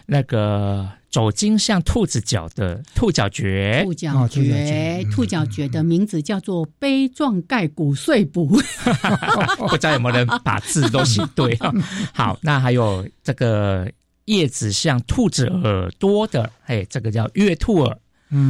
[0.05, 0.89] 那个。
[1.13, 8.47] 走金像兔子脚的兔脚蕨，兔脚蕨，兔脚蕨的名字叫做杯状盖骨碎补，
[9.69, 11.56] 不知道有没有人把字都写对。
[12.12, 13.88] 好，那还有这个
[14.26, 17.95] 叶子像兔子耳朵的，哎，这个叫月兔耳，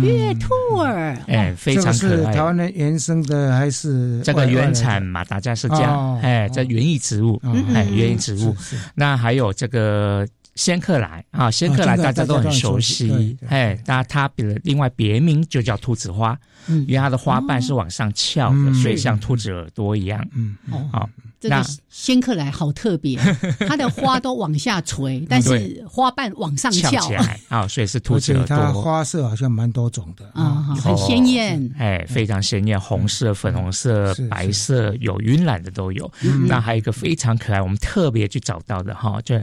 [0.02, 2.34] 月兔耳，哎，非常可爱。
[2.34, 7.42] 台湾的原生的还是这个原产马达加斯加，哎，这园艺植物，
[7.76, 8.56] 哎，园艺植物。
[8.96, 10.26] 那还有这个。
[10.56, 16.38] 仙客来啊，仙客来大家都很熟悉，哎，那它别另外别名就叫兔子花，
[16.68, 20.56] 因为它的花瓣是往上翘的，所以像兔子耳朵一样，嗯，
[20.92, 21.10] 好。
[21.44, 23.20] 这个仙客来好特别，
[23.68, 26.90] 它的花都往下垂，但是花瓣往上翘。
[27.02, 28.56] 起来啊， 所以是兔子耳朵。
[28.56, 36.10] 它花色好像蛮多种的啊，很鲜艳，哎，非常鲜艳，红色、粉红色、白色，有晕染的都有。
[36.48, 39.36] 那还有一个非常可爱，我们特别去找到的哈，就，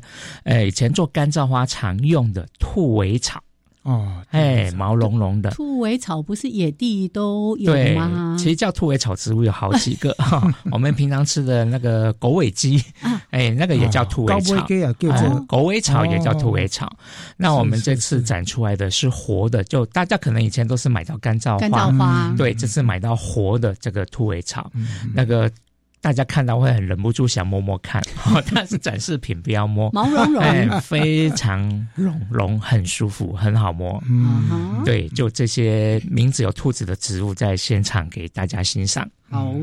[0.45, 3.43] 哎，以前做干燥花常用的兔尾草。
[3.83, 8.37] 哦，哎，毛茸茸的兔尾草不是野地都有吗？
[8.38, 10.43] 其实叫兔尾草植物有好几个哈。
[10.71, 12.83] 我们平常吃的那个狗尾鸡，
[13.31, 14.66] 哎，那个也叫兔尾草。
[15.49, 16.95] 狗尾草也叫兔尾草。
[17.38, 24.71] 那我们这次展出来的是活的，就大家可能以前都是买到干燥花，对，这次买到活的这个兔尾草，
[25.14, 25.51] 那个。
[26.01, 28.01] 大家看到会很忍不住想摸摸看，
[28.33, 34.03] 哦但是展示品不要摸，毛茸茸，非常绒绒，很舒服，很好摸。
[34.09, 39.09] 嗯，对，就这些名字有兔子的植物在现场给大家欣赏。
[39.29, 39.55] 好，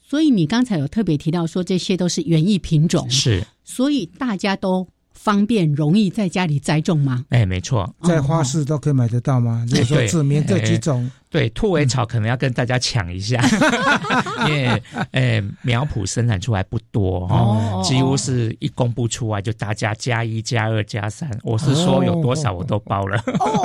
[0.00, 4.86] 所以你刚才有特别提到说这些都是园艺品种，是，所以大家都。
[5.22, 7.24] 方便容易在家里栽种吗？
[7.28, 9.64] 哎，没错，在花市都可以买得到吗？
[9.68, 13.40] 如果说指明这几种，对，兔尾草可能要跟大家抢一下，
[14.48, 14.82] 因为
[15.12, 23.16] 哎苗圃生产出来不多哦，几乎是一公布出来就大家加一加二加三，我是说有多少我都包了，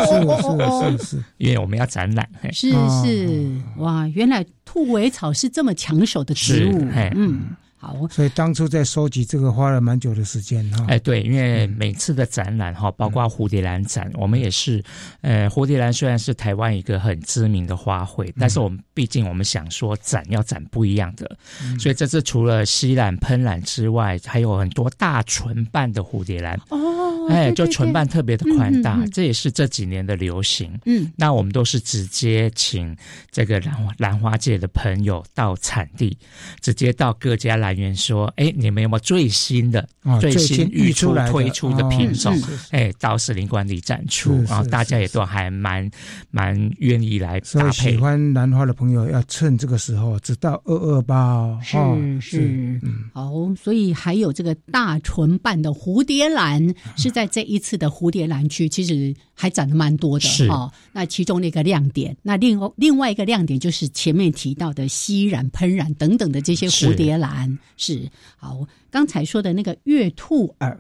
[0.06, 2.70] 是是是是，因为我们要展览，是
[3.04, 3.50] 是。
[3.78, 7.48] 哇，原来兔尾草是这么抢手的植物，嗯。
[7.80, 10.84] 好，所以当初在收集这个花了蛮久的时间哈。
[10.88, 14.84] 哎，对，因为每次的展览哈，包括蝴蝶兰展，我们也是，
[15.22, 21.38] 呃，蝴蝶兰虽然是台湾一个很知名的花卉，但是我们毕竟我们想说展要展不一样的，
[21.78, 30.76] 所以这次除了吸兰喷兰之外，还有很多大唇瓣的蝴蝶兰哦，哎，就唇瓣特别的宽大，这也是这几年的流行。
[30.86, 32.98] 嗯，那我们都是直接请
[33.30, 36.18] 这个兰花兰花界的朋友到产地，
[36.60, 37.68] 直接到各家来。
[37.78, 39.88] 员说：“哎，你们有没有最新的、
[40.20, 42.38] 最新预出推出的品种？
[42.72, 45.90] 哎，到士林馆里展出，然后大家也都还蛮
[46.32, 47.92] 蛮愿意来搭配。
[47.92, 51.60] 喜欢兰花的朋友要趁这个时候，直到二二八。
[51.62, 51.78] 是
[52.22, 52.82] 是，
[53.14, 60.72] 好，所以还有这个大唇瓣的蝴蝶兰是在这一次的蝴蝶兰区，其实还长得蛮多的哦。
[60.92, 70.80] 那其中的一个亮点，那另外另外一个亮点就是前面提到的吸染、喷染等等的这些蝴蝶兰。”是好，刚才说的那个月兔耳，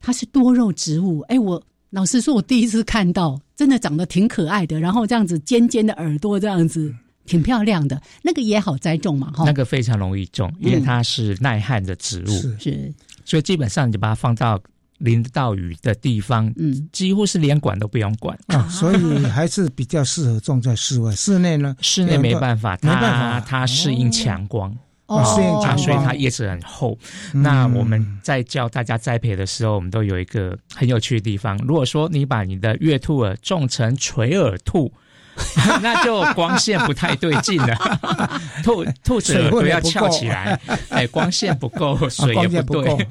[0.00, 1.20] 它是多肉植物。
[1.28, 4.78] 哎，我老实说，我第一次看到，真的长得挺可爱的。
[4.78, 6.94] 然后这样子尖尖的耳朵，这样子
[7.24, 8.00] 挺漂亮的。
[8.22, 9.44] 那个也好栽种嘛，哈。
[9.44, 12.92] 那个非常容易种，因为它是耐旱的植物，是。
[13.24, 14.60] 所以基本上你就把它放到
[14.98, 18.68] 淋得到雨的地方，嗯，几乎是连管都不用管啊。
[18.68, 21.76] 所以还是比较适合种在室外，室内呢？
[21.80, 24.70] 室内没办法，没办法，它适应强光。
[24.70, 24.76] 哦，
[25.08, 26.98] 所以它叶子很厚。
[27.32, 31.56] 那我们在教大家栽培的时候，我们都有一个很有趣的地方。
[31.58, 34.92] 如果说你把你的月兔耳种成垂耳兔，
[35.80, 37.76] 那就光线不太对劲了。
[38.64, 43.06] 兔兔子耳朵要翘起来，哎，光线不够，水也不对。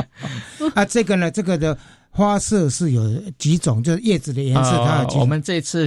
[0.74, 1.76] 啊，这个呢，这个的
[2.10, 3.02] 花色是有
[3.38, 4.70] 几种，就是叶子的颜色。
[4.84, 5.86] 它我们这次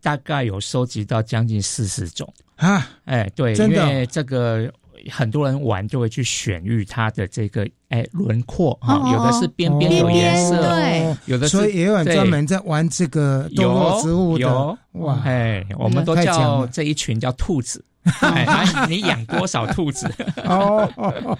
[0.00, 2.86] 大概有收集到将近四十种啊。
[3.06, 4.72] 哎，对，因为这个。
[5.10, 14.78] 很多人玩就会去选育它的这个哎轮廓啊，有的是边边有颜色，对，有的所以也有人专门在玩这个多肉植物的。
[14.92, 17.84] 哇，哎，我们都叫这一群叫兔子，
[18.20, 20.10] 哎， 你养多少兔子？
[20.44, 21.38] 哦。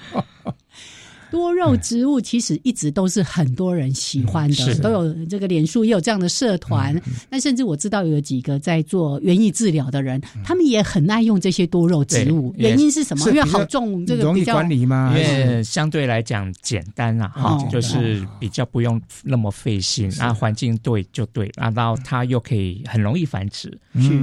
[1.35, 6.95] 多肉植物其实一直都是很多人喜欢的，都有这个脸书也有这样的社团。
[7.29, 12.55] 那甚至我知道有几个在做园艺治疗的人，他们也很爱用这些多肉植物。
[12.57, 13.29] 原因是什么？
[13.31, 15.13] 因为好种，这个容易管理吗？
[15.17, 23.69] 因为相对来讲简单啊，哈，就是比较不用那么费心啊，环境对就对，然后它又可以很容易繁殖，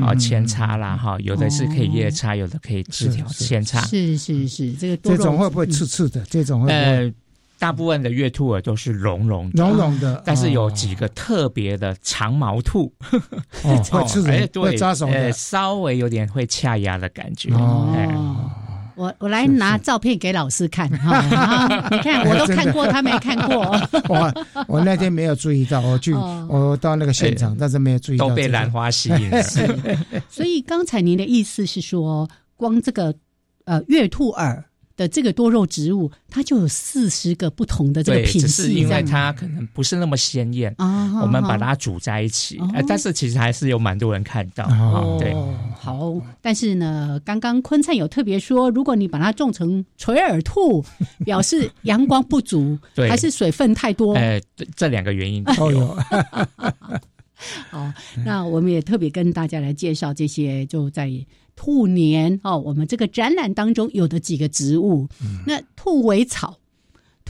[0.02, 3.82] 啊，扦插啦，哈，有的是可以叶插，有的可以枝条扦插。
[3.82, 6.24] 是是是，这个这种会不会刺刺的？
[6.30, 6.71] 这种会。
[7.60, 12.92] 大部分的月兔耳都是绒绒绒绒的，但是有几个特别的长毛兔，
[13.62, 17.54] 会吃人，会扎手的，稍微有点会掐牙的感觉。
[17.54, 18.50] 哦，
[18.96, 23.80] 我我来拿照片给老师看哈， 你看我都看过，他没看过。
[24.10, 29.40] 我我那天没有注意到，我去我到那个现场，但是没有注意到，都被兰花吸引了。
[30.30, 33.14] 所以刚才您的意思是说，光这个
[33.66, 34.66] 呃月兔耳。
[35.02, 41.20] 的这个多肉植物，它就有四十个不同的这个品系，只是因为它可能不是那么鲜艳啊。
[41.22, 45.18] 我们把它煮在一起，但是其实还是有蛮多人看到。
[45.18, 45.34] 对，
[45.74, 50.86] 好，但是呢，刚刚坤灿有特别说，如果你把它种成垂耳兔，
[51.26, 52.78] 表示阳光不足，
[53.10, 54.14] 还是水分太多？
[54.14, 54.40] 哎，
[54.76, 55.98] 这两个原因都有。
[57.72, 57.92] 好，
[58.24, 61.12] 那我们也特别跟大家来介绍这些，就在。
[61.63, 65.08] 兔年哦，我们这个展览当中有的几个植物，
[65.45, 66.58] 那兔尾草，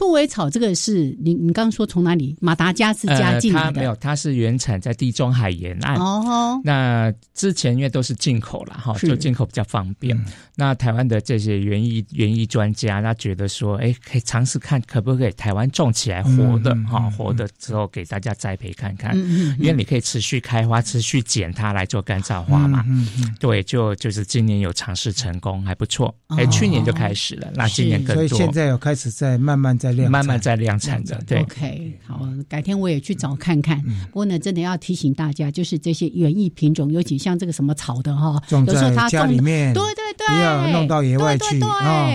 [0.02, 2.36] 兔尾草这个是你你刚刚说从哪里？
[2.40, 3.80] 马达加斯加进来的？
[3.80, 5.94] 没有，它是原产在地中海沿岸。
[5.94, 10.20] 哦，那之前因为都是进口了哈，就进口比较方便。
[10.56, 19.16] 那台湾的这些园艺园艺专家，他觉得说，哎，可以尝试看可不可以台湾种起来活的哈，活的之后给大家栽培看看。
[19.56, 22.84] 因为你可以持续开花，持续剪它来做干燥花嘛。
[22.88, 26.12] 嗯嗯，对，就就是今年有尝试成功，还不错。
[26.36, 28.26] 哎，去年就开始了，那今年更多。
[28.26, 31.20] 所以现在有开始在慢慢在量，慢慢在量产的。
[31.26, 33.82] 对，OK，好，改天我也去找看看。
[33.82, 42.08] 不过呢，真的要提醒大家，就是这些园艺品种，尤其像这个什么草的哈，种在家里面，对对对，不要弄到野外去啊。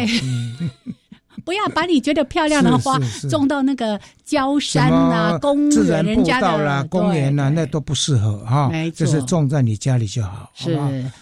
[1.48, 8.70] 不要把你觉得漂亮的花种到那个郊山啊、公园、人家的公园啊，那都不适合哈。
[8.94, 10.78] 就是种在你家里就好，是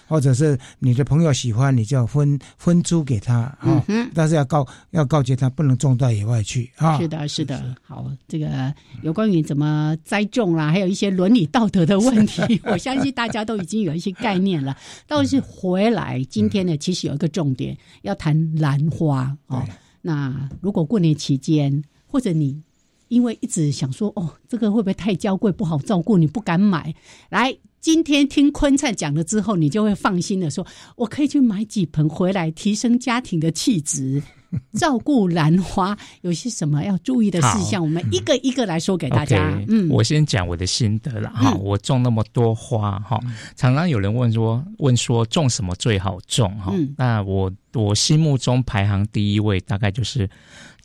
[0.08, 3.86] 或者是你的朋友喜欢，你就分分租给他啊。
[4.16, 6.98] 但是要告要告诫他，不能种到野外去啊。
[6.98, 7.76] 是的，是的。
[7.88, 8.74] 好，这个
[9.04, 14.76] 有关于怎么栽种啦，还有一些伦理道德的问题， 我相信大家都已经有一些概念了。
[15.08, 19.62] 倒是回来，今天呢，其实有一个重点要谈兰花哦。
[20.08, 22.62] 那如果过年期间，或者你
[23.08, 26.94] 因为一直想说哦，这个会不会太娇贵不好照顾，你不敢买。
[27.30, 30.64] 来，今天听坤灿讲了之后，你就会放心的说，
[30.96, 34.22] 我可以去买几盆回来，提升家庭的气质，
[34.74, 39.58] 照顾兰花有些什么要注意的事项，我们一个一个来说给大家。
[39.68, 41.54] 嗯，我先讲我的心得了哈。
[41.56, 43.20] 我种那么多花哈，
[43.56, 46.74] 常常有人问说，问说种什么最好种哈？
[46.98, 47.52] 那我。
[47.78, 50.30] 我心目中排行第一位，大概就是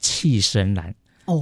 [0.01, 0.93] 气生兰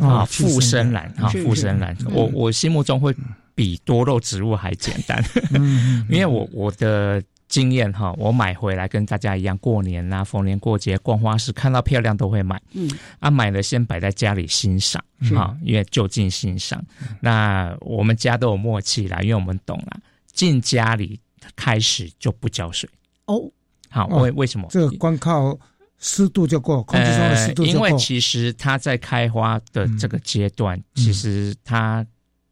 [0.02, 1.96] 啊，附生兰啊，附生兰。
[2.12, 3.16] 我我心目中会
[3.54, 5.24] 比多肉植物还简单，
[6.10, 12.60] 因为我我的经验哈，我买回来跟大家一样，过年啊、逢年过节逛花市，看到漂亮都会买。
[12.72, 12.90] 嗯，
[13.20, 15.02] 啊，买了先摆在家里欣赏
[15.34, 16.84] 啊，因为就近欣赏。
[17.20, 19.98] 那我们家都有默契啦，因为我们懂啦，
[20.32, 21.18] 进家里
[21.56, 22.88] 开始就不浇水
[23.24, 23.50] 哦。
[23.88, 24.68] 好，为为什么？
[24.70, 25.58] 这个光靠
[25.98, 27.78] 湿度就够，空气中的湿度就够。
[27.78, 32.04] 因为其实它在开花的这个阶段，其实它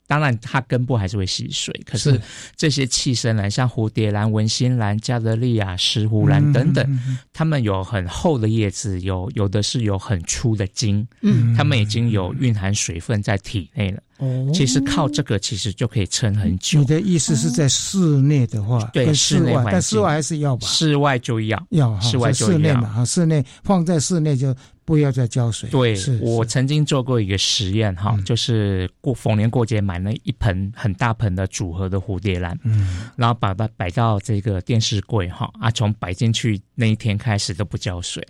[0.06, 2.20] 当然它根部还是会吸水，可是
[2.56, 7.00] 这些气生兰，像蝴蝶兰、文心兰、加德利亚、石斛兰等等，
[7.32, 14.00] 它们有很厚的叶子，有有的是有很粗的茎，嗯，它们已经有蕴含水分在体内了。
[14.18, 16.78] 哦，其实靠这个其实就可以撑很久。
[16.78, 20.66] 你的意思是在室内的话，对室内但室外还是要吧？
[20.66, 23.04] 室外就要，要室外就要嘛。
[23.04, 24.56] 室内放在室内就
[24.86, 25.68] 不要再浇水。
[25.68, 38.26] 对，我曾经做过一个实验哈，就是过逢年过节买了一盆很大盆的组合的蝴蝶兰，嗯，然后把它摆到这个电视柜哈啊，从摆进去那一天开始都不浇水，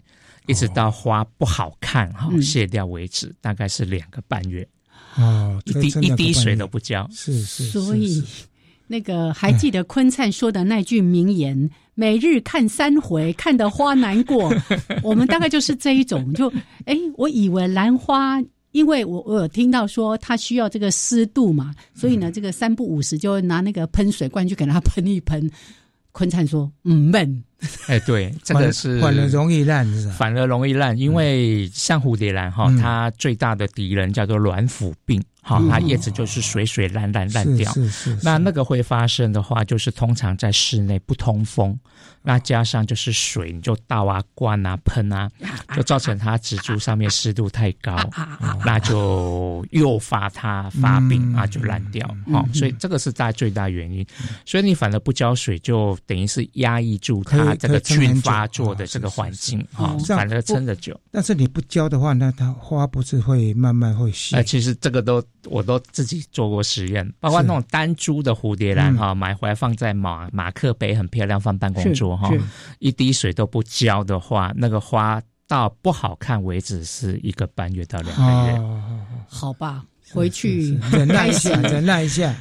[0.46, 4.66] 一直到花不好看哈卸掉为止，大概是两个半月。
[5.16, 7.64] 哦，一滴一滴水都不浇，是是。
[7.64, 8.24] 所以，
[8.86, 14.54] 那个还记得坤灿说的那句名言：“每日看三回，看得花难过。
[15.02, 16.32] ”我们大概就是这一种。
[16.34, 16.52] 就
[16.84, 18.40] 哎，我以为兰花，
[18.72, 25.50] 因为我我有听到说它需要这个湿度嘛，所以呢，这个三不五时就会拿那个喷水罐去给它喷一喷。
[26.12, 27.42] 坤灿说：“嗯闷。”
[27.88, 35.22] 哎，对，这个是反而容易烂，反而容易烂，因为像蝴蝶兰哈，它最大的敌人叫做卵腐病。
[35.42, 37.72] 好，它叶子就是水水烂烂烂掉。
[37.72, 38.18] 是是。
[38.20, 41.78] 那那个会发生的话，就是通常在室内不通风，
[42.20, 45.30] 那加上就是水，你就倒啊、灌啊、喷啊，
[45.76, 47.96] 就造成它植株上面湿度太高，
[48.64, 52.04] 那就诱发它发病啊，就烂掉。
[52.32, 54.04] 好，所以这个是大最大原因。
[54.44, 60.98] 所以你反而不浇水，就等于是压抑住它这个菌发作的这个环境啊，反而撑得久。
[61.10, 64.36] 但是你不浇的话，那它花不是会慢慢会谢？
[64.36, 65.22] 哎，其实这个都。
[65.48, 72.28] 我都自己做过实验，包括那种单株的蝴蝶兰哈，买回来放在马马克杯，很漂亮，放办公桌哈，
[72.80, 78.60] 一滴水都不浇的话，那个花到不好看为止是一个半月到两个月，
[79.28, 79.84] 好吧。
[80.12, 82.34] 回去忍耐一下，忍耐一下。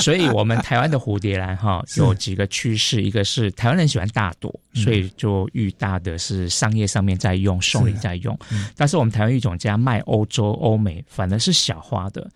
[0.00, 8.38] 所以，我们台湾的蝴蝶兰哈 有几个趋势，一个是台湾人喜欢大朵，所以就育大的是商业上面在用，送礼在用。
[8.76, 12.28] 但是我们台湾育种家卖欧洲、欧美，反而是小花的，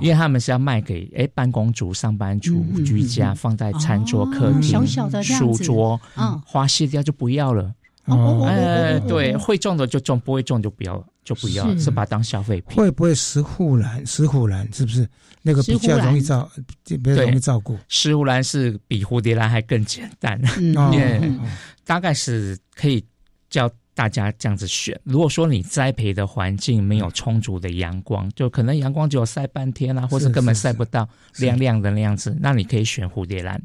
[0.00, 7.72] 因为他们是要卖给哎办公族、上班族居家，放在餐桌、客厅、小小的书桌，嗯，花谢掉就不要了。
[8.06, 12.76] 哦，呃，对，会种的就种，不会种就不要，就不要，是把它当消费品。
[12.76, 14.04] 会不会石斛兰？
[14.06, 15.08] 石斛兰是不是
[15.42, 16.48] 那个比较容易照，
[16.84, 17.78] 比较容易照顾？
[17.88, 21.32] 石斛兰是比蝴蝶兰还更简单，因为
[21.84, 23.04] 大概是可以
[23.48, 24.98] 教大家这样子选。
[25.04, 31.08] 如果说你栽培的环境没有充足的阳光，就可能阳光只有晒半天啊，或者根本晒不到
[31.38, 33.60] 亮亮的那样子，那你可以选蝴蝶兰。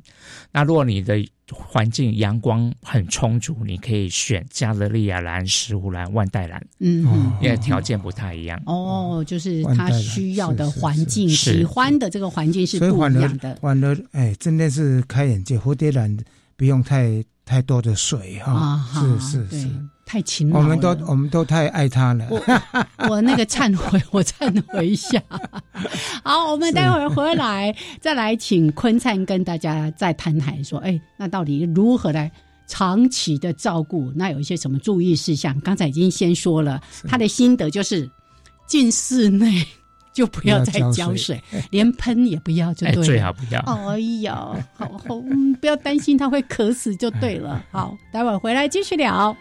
[0.52, 1.18] 那如果你的
[1.54, 6.62] 环境阳光很充足，你可以选加勒利亚蓝、石斛蓝、万代蓝。
[6.80, 7.04] 嗯，
[7.42, 8.62] 因为条件不太一样。
[8.66, 13.56] 哦，就是他需要的环境、喜欢的这个环境是不一样的。
[13.62, 15.58] 反而，哎，真的是开眼界。
[15.58, 16.18] 蝴蝶兰
[16.56, 19.68] 不用太太多的水哈，是是是。
[20.10, 22.26] 太勤劳了，我们都我们都太爱他了。
[22.32, 22.42] 我
[23.08, 25.22] 我那个忏悔，我忏悔一下。
[26.26, 32.32] 好，我们待会儿回来再来请坤灿跟大家再谈谈，说，哎，那到底如何来
[32.66, 34.12] 长期的照顾？
[34.16, 35.60] 那有一些什么注意事项？
[35.60, 38.10] 刚才已经先说了，他的心得就是
[38.66, 39.64] 进室内
[40.12, 41.40] 就不要再浇水，
[41.70, 43.60] 连喷也不要，就对，最好不要。
[43.62, 44.34] 哎呀，
[44.74, 45.22] 好好，
[45.62, 47.64] 不要担心他会渴死就对了。
[47.70, 49.38] 好，待会儿回来继续聊。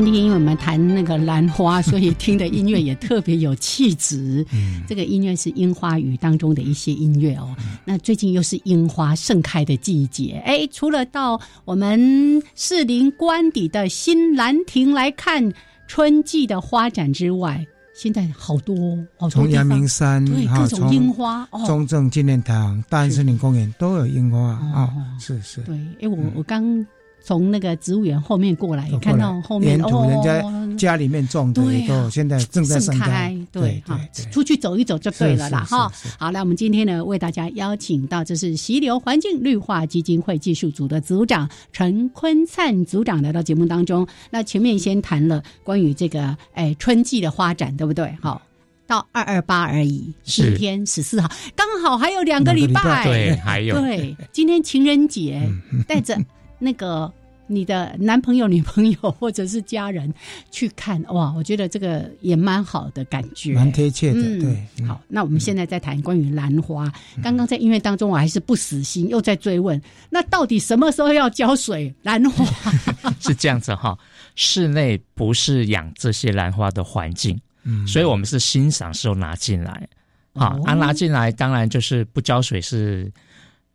[0.00, 4.46] 今天因为我们谈那个兰花，所以听的音乐也特别有气质。
[4.52, 7.52] 嗯，这个音乐是樱花雨当中的一些音乐哦。
[7.84, 15.52] 那最近又是樱花盛开的季节，哎，除了到我们士林官邸的新兰亭来看
[15.88, 24.94] 春季的花展之外，现在好多好多从阳明山对各种樱花，中正纪念堂、大安森林公园都有樱花啊。
[25.18, 26.86] 是是，对，哎，我我刚。
[27.28, 34.00] 从那个植物园后面过来，看到后面哦，人家家里面种的都现在正在盛开，对哈，
[34.32, 35.92] 出去走一走就对了啦哈。
[36.18, 44.08] 好，那我们今天呢，为大家邀请到这是溪流环境绿化基金会技术组的组长陈坤灿组长来到节目当中。
[44.30, 48.10] 那前面先谈了关于这个哎春季的花展，对不对？
[48.22, 48.40] 好，
[48.86, 55.42] 到二二八而已，十天十四号，刚好还有两个礼拜，对，还有对，今天情人节，
[55.86, 56.18] 带着
[56.58, 57.12] 那个。
[57.50, 60.12] 你的男朋友、女朋友或者是家人
[60.50, 64.20] 去看哇， 我觉得这个也蛮好的感觉，蛮贴切的。
[64.38, 66.92] 对，好，那我们现在在谈关于兰花。
[67.22, 69.80] 刚刚在音乐当中，我还是不死心，又在追问，
[70.10, 71.90] 那到底什么时候要浇水？
[72.02, 72.44] 兰花
[73.18, 73.98] 是这样子哈，
[74.34, 79.88] 室内不是养这些兰花的环境，嗯，所以我们是欣赏时候拿进来，
[80.34, 83.10] 好，啊，拿进来当然就是不浇水，是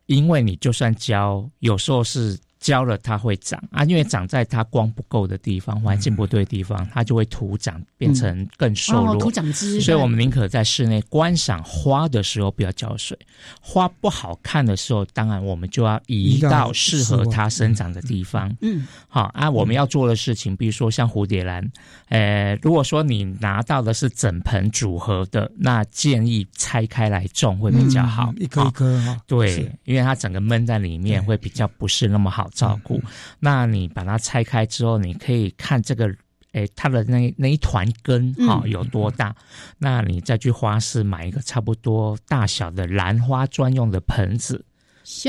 [0.06, 2.38] 因为你就算浇，有时候是。
[2.64, 9.16] 浇了它会长啊，因为长在它光不够的地方、环境不对的地方，它就会土长，变成更瘦弱。
[9.16, 13.18] 土长枝，所以我们宁可在室内观赏花的时候不要浇水。
[13.60, 18.50] 花不好看的时候，当然我们就要移到适合它生长的地方。
[18.62, 21.70] 嗯，好啊，我们要做的事情，比如说像蝴蝶兰，
[22.08, 29.20] 呃，如果说你拿到的是整盆组合的，那建议拆开来种会比较好，一颗一颗哈。
[29.26, 32.48] 对，因为它整个闷在里面会比较不是那么好。
[32.54, 33.02] 照顾，
[33.40, 36.08] 那你把它拆开之后，你可以看这个，
[36.52, 39.34] 诶，它的那那一团根哈有多大？
[39.78, 44.64] 那你再去花市买一个差不多大小的兰花专用的盆子，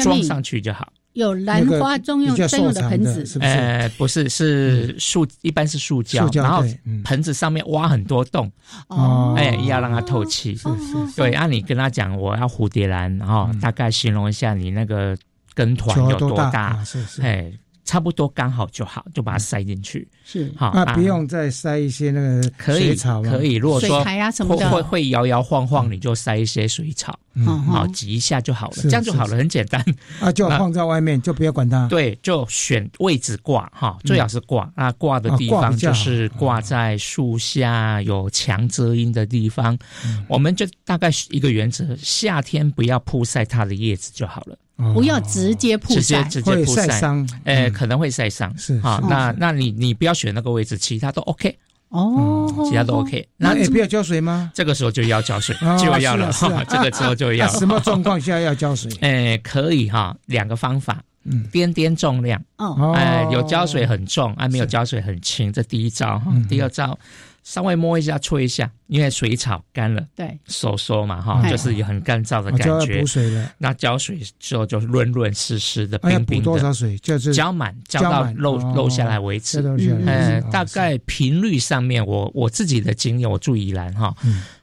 [0.04, 0.94] 装上去就好。
[1.14, 6.62] 有兰花专用专用的盆子，呃，不是，是塑，一般是塑胶，然后
[7.06, 8.52] 盆子上面挖很多洞，
[8.90, 10.58] 哦，哎，要让它透气。
[11.16, 15.18] 对，按你跟他讲，我要蝴蝶兰，然后大概形容一下你那个。
[15.56, 16.78] 根团有多大？
[17.22, 17.52] 哎，
[17.86, 20.08] 差不多刚好就好，就把它塞进去。
[20.24, 23.54] 是好那，不用再塞一些那个水草可以。
[23.56, 27.18] 如果说会会会摇摇晃晃，你就塞一些水草，
[27.68, 29.80] 好挤一下就好了，这样就好了，很简单。
[30.20, 31.88] 啊，就放在外面，就不要管它。
[31.88, 34.68] 对，就选位置挂哈，最好是挂。
[34.76, 39.78] 那挂的地方就是挂在树下有强遮阴的地方。
[40.28, 44.58] 我们就大概一个原则：夏天不要曝晒它的叶子就好了。
[44.94, 48.54] 不要直接曝晒，直接曝晒伤，呃，可能会晒伤。
[48.58, 51.58] 是好，那那你你不要选那个位置，其他都 OK
[51.90, 53.26] 哦，其他都 OK。
[53.38, 54.52] 那也不要浇水吗？
[54.54, 56.30] 这个时候就要浇水，就要了。
[56.68, 57.48] 这个时候就要。
[57.48, 58.92] 什么状况下要浇水？
[59.00, 66.34] 哎，可以哈，两个方法，嗯，掂掂重量，哦，哎，有浇水很重，啊，没有浇水很轻，这第一招哈。
[66.50, 66.98] 第二招。
[67.46, 73.00] 稍微摸一下，搓一下，因为水草干了，对，收缩嘛，哈，就是有很干燥的感觉。
[73.00, 76.46] 补水了，那浇水之后就润润湿湿的，冰冰的。
[76.46, 76.98] 多少水？
[76.98, 79.60] 就是浇满，浇到漏漏下来为止。
[80.08, 84.12] 呃，大概频率上面，我我自己的经验，我住宜兰哈，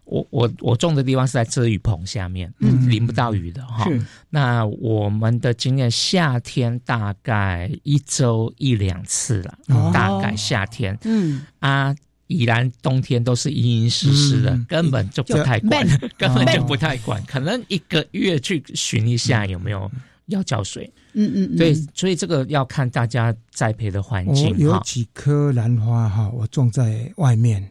[0.04, 3.88] 我我我种的地方是在遮雨棚下面，淋不到雨的哈。
[4.28, 9.56] 那我们的经验，夏天大概一周一两次了，
[9.94, 11.94] 大概夏天，嗯啊。
[12.32, 17.22] 依然冬天都是阴阴湿湿的，根本就不太管， 根本就不太管。
[17.26, 19.90] 可能一个月去巡一下有没有
[20.26, 20.90] 要浇水。
[21.14, 24.56] 嗯嗯，对，所以这个要看大家栽培的环境。
[24.56, 27.70] 有几棵兰花哈，我种在外面，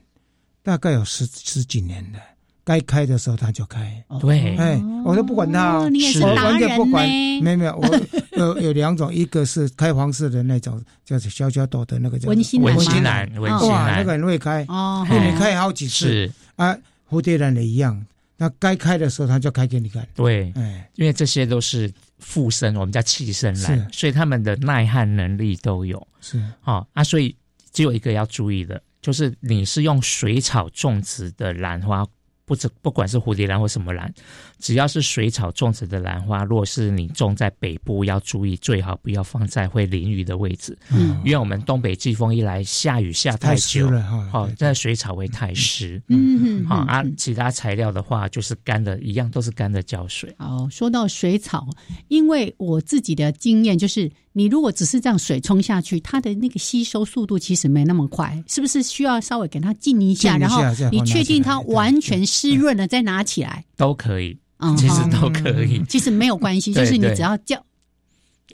[0.62, 2.20] 大概有十十几年了。
[2.64, 7.08] 该开的时候它就开，对，哎，我都不管它，我完全不管，
[7.42, 8.00] 没有没 有，我
[8.38, 16.78] 有有两种，一个是开黄色的那种，叫做小小朵的那个叫文心兰，文心兰，那个很会开，哦，你开好几次，啊，
[17.10, 18.06] 蝴蝶兰也一样，
[18.38, 27.36] 那该开的时候它就开给你看，对，哎，因为这些都是附生，我们叫气生兰，所以它们的耐旱能力都有，是，好啊，所以
[27.74, 32.06] 只有一个要注意的，就是你是用水草种植的兰花。
[32.52, 34.14] 不止不管是蝴蝶兰或什么兰，
[34.60, 40.78] 只要是水草种植的兰花，若是你种在北部，要注意最好不要放在会淋雨的位置。
[40.92, 46.02] 嗯，因为我们东北季风一来，下雨下太久了哈，好，这水草会太湿。
[46.10, 50.36] 嗯，好啊，其他材料的话就是干的，一样都是干的浇水。
[50.38, 51.66] 哦，说到水草，
[52.10, 54.12] 因为我自己的经验就是。
[54.34, 60.62] 你如果只是这样水冲下去，它的那个吸收速度其实没那么快，是不是需要稍微给它浸一下，然后
[60.92, 63.66] 你确定它完全湿润了再拿起来？
[63.76, 64.38] 都可以，
[64.78, 67.62] 其实都可以，其实没有关系， 就是你只要浇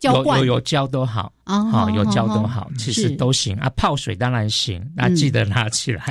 [0.01, 1.31] 浇灌有有浇都好。
[1.43, 3.71] 啊，有浇都好，其实都行啊。
[3.77, 6.03] 泡水当然行，那记得拿起来。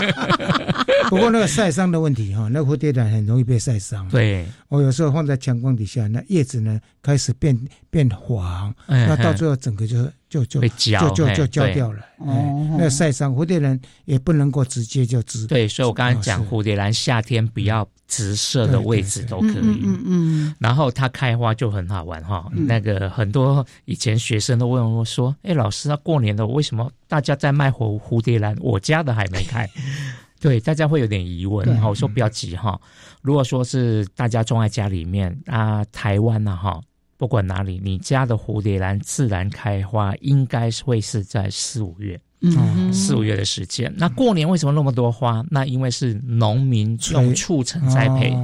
[1.08, 4.06] 不过那个晒伤的问题哈，那蝴蝶兰很容易被晒伤。
[4.10, 9.96] 对，我有时候放在强光底下，那叶子呢开始变变黄，那到最后整个就
[10.44, 11.98] 就就就就就焦掉了。
[12.18, 15.48] 哦，那晒伤蝴蝶兰也不能够直接就直。
[15.48, 19.80] 对，所以我刚才讲蝴蝶兰夏天不要直射的位置都可以。
[19.82, 20.54] 嗯嗯。
[20.60, 24.38] 然后它开花就很好玩哈，那个很多以前学。
[24.44, 29.66] 生都问我说：“哎，老师，那，过年了，为什么大家在卖蝴蝴蝶兰，我家的还没开？”
[30.38, 31.82] 对，大家会有点疑问。
[31.82, 32.78] 我说不要急哈，
[33.22, 36.78] 如果说是大家种在家里面啊，台湾呢哈，
[37.24, 42.20] 不管哪里，你家的蝴蝶兰自然开花，应该是会是在四五月。
[42.42, 43.90] 嗯，四五月的时间。
[43.96, 45.42] 那过年为什么那么多花？
[45.48, 48.36] 那因为是农民用促成栽培，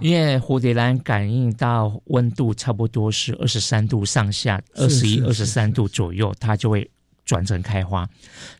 [0.00, 6.90] 因为蝴蝶兰感应到温度差不多是二十三度上下，二十一、二十三度左右，它就会。
[7.26, 8.08] 转成开花，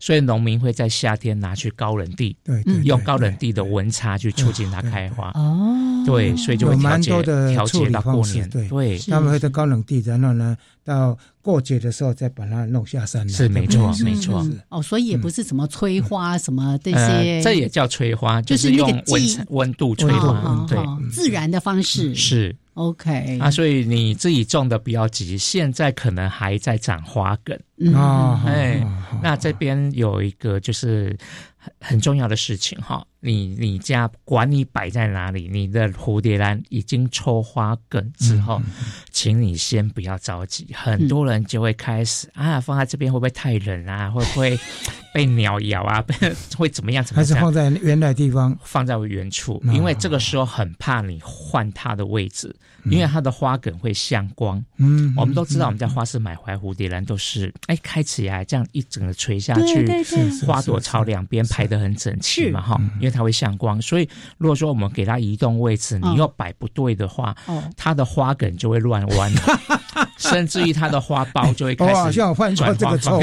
[0.00, 5.30] 所以农民会在夏天拿去高冷地，对，用高冷地的温差去促进它开花。
[5.34, 7.22] 哦，对，所以就会调节
[7.54, 8.50] 调节到过年。
[8.50, 11.16] 对，他们会在高冷地，然后呢，到
[11.46, 13.28] 过节的时候再把它弄下山。
[13.28, 14.44] 是没错，没错。
[14.68, 20.76] 哦，所以也不是什么催花什么这些，这也叫催花，就是用温温度催花，对，
[21.12, 22.56] 自然的方式是。
[22.74, 27.56] OK，啊，所以你自己种的不要急，现在可能还在长花梗
[27.94, 28.42] 啊。
[28.44, 28.84] 哎，
[29.22, 31.16] 那这边有一个就是
[31.80, 33.06] 很很重要的事情哈。
[33.20, 38.60] 你你家管你摆在哪里，你的蝴蝶兰已经抽花梗之后，
[39.10, 40.68] 请你先不要着急。
[40.72, 44.08] 很多人就会开始啊，放在这边会不会太冷啊？
[44.10, 44.58] 会不会
[45.12, 46.04] 被鸟咬啊？
[46.56, 47.02] 会怎么样？
[47.04, 47.26] 怎么样？
[47.26, 52.54] 还是放在原来地方，放在原处，因为这个时候很怕你换它的位置，
[52.90, 54.64] 因为它的花梗会向光。
[54.76, 59.84] 嗯，我们都知道，我们在花市买回蝴蝶兰都是哎开起来这样一整个垂下去，
[60.46, 63.16] 花朵朝两边排的很整齐嘛哈，因为。
[63.16, 64.06] 它会向光，所以
[64.36, 67.34] 如果说我们给它移动位置，你又摆不对的话，
[67.74, 69.32] 它的花梗就会乱弯。
[70.18, 71.92] 甚至于它的花苞就会开始。
[71.92, 73.22] 我好像犯过这个错误，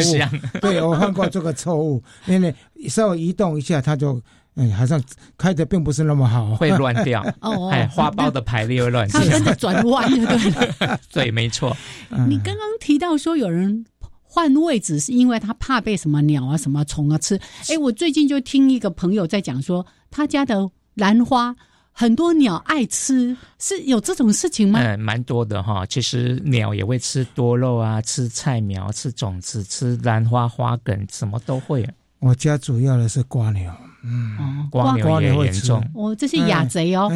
[0.59, 2.55] 对我犯过这个错误， 因为
[2.89, 4.19] 稍微移动一下，它就
[4.55, 5.01] 嗯，好像
[5.37, 7.21] 开的并不是那么好，会乱掉。
[7.41, 10.99] 哦，哎，花苞的排列会乱掉，它跟着转弯，对对？
[11.11, 11.75] 对，没错。
[12.27, 13.85] 你刚刚提到说有人
[14.21, 17.39] 换位置，是因为他怕被什么鸟啊、什么虫啊吃。
[17.69, 21.55] 哎，我最近就听一个朋友在讲说，他家的兰花。
[21.95, 24.79] 很多鸟爱吃，是有这种事情吗？
[24.81, 25.85] 嗯，蛮多的哈。
[25.85, 31.87] 其实鸟也会吃多肉啊，吃菜苗，吃种子，吃兰花花梗，什么都会。
[32.17, 35.83] 我家主要的是瓜鸟，嗯，瓜牛也严重。
[35.95, 37.11] 哦，这是雅贼哦。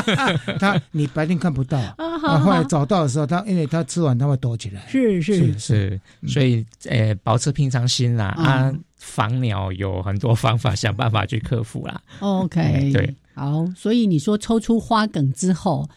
[0.60, 4.84] 他你白天看不到，啊，后来找到的时候，他因为他吃完他会躲起来。
[4.88, 8.26] 是是是，所以呃，保持平常心啦。
[8.26, 12.00] 啊，防鸟有很多方法，想办法去克服啦。
[12.20, 13.14] OK，对。
[13.34, 15.88] 好，所以你说抽出花梗之后，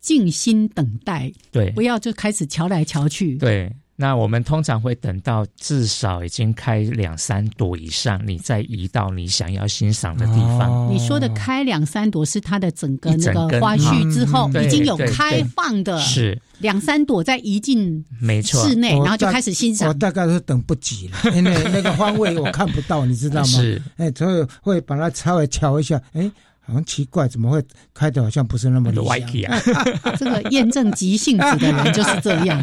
[0.00, 3.72] 静心等待，对，不要就开始瞧来瞧去，对。
[4.00, 10.88] 那我们通常会等到至少已经开两三朵以上，你再移到你想要欣赏的地方。
[10.88, 19.88] 你说的开两三朵是它的整个那个花序之后已经有开放的，是两三朵再移进没错室内，然后就开始欣赏。
[19.88, 23.46] 我大概是等不及了， 因为那个方位我看不到，你知道吗？
[23.48, 26.30] 是，哎，所以会把它稍微瞧一下，哎。
[26.68, 27.64] 好像奇怪，怎么会
[27.94, 29.58] 开的好像不是那么的歪啊？
[30.18, 32.62] 这个验证急性子的人就是这样。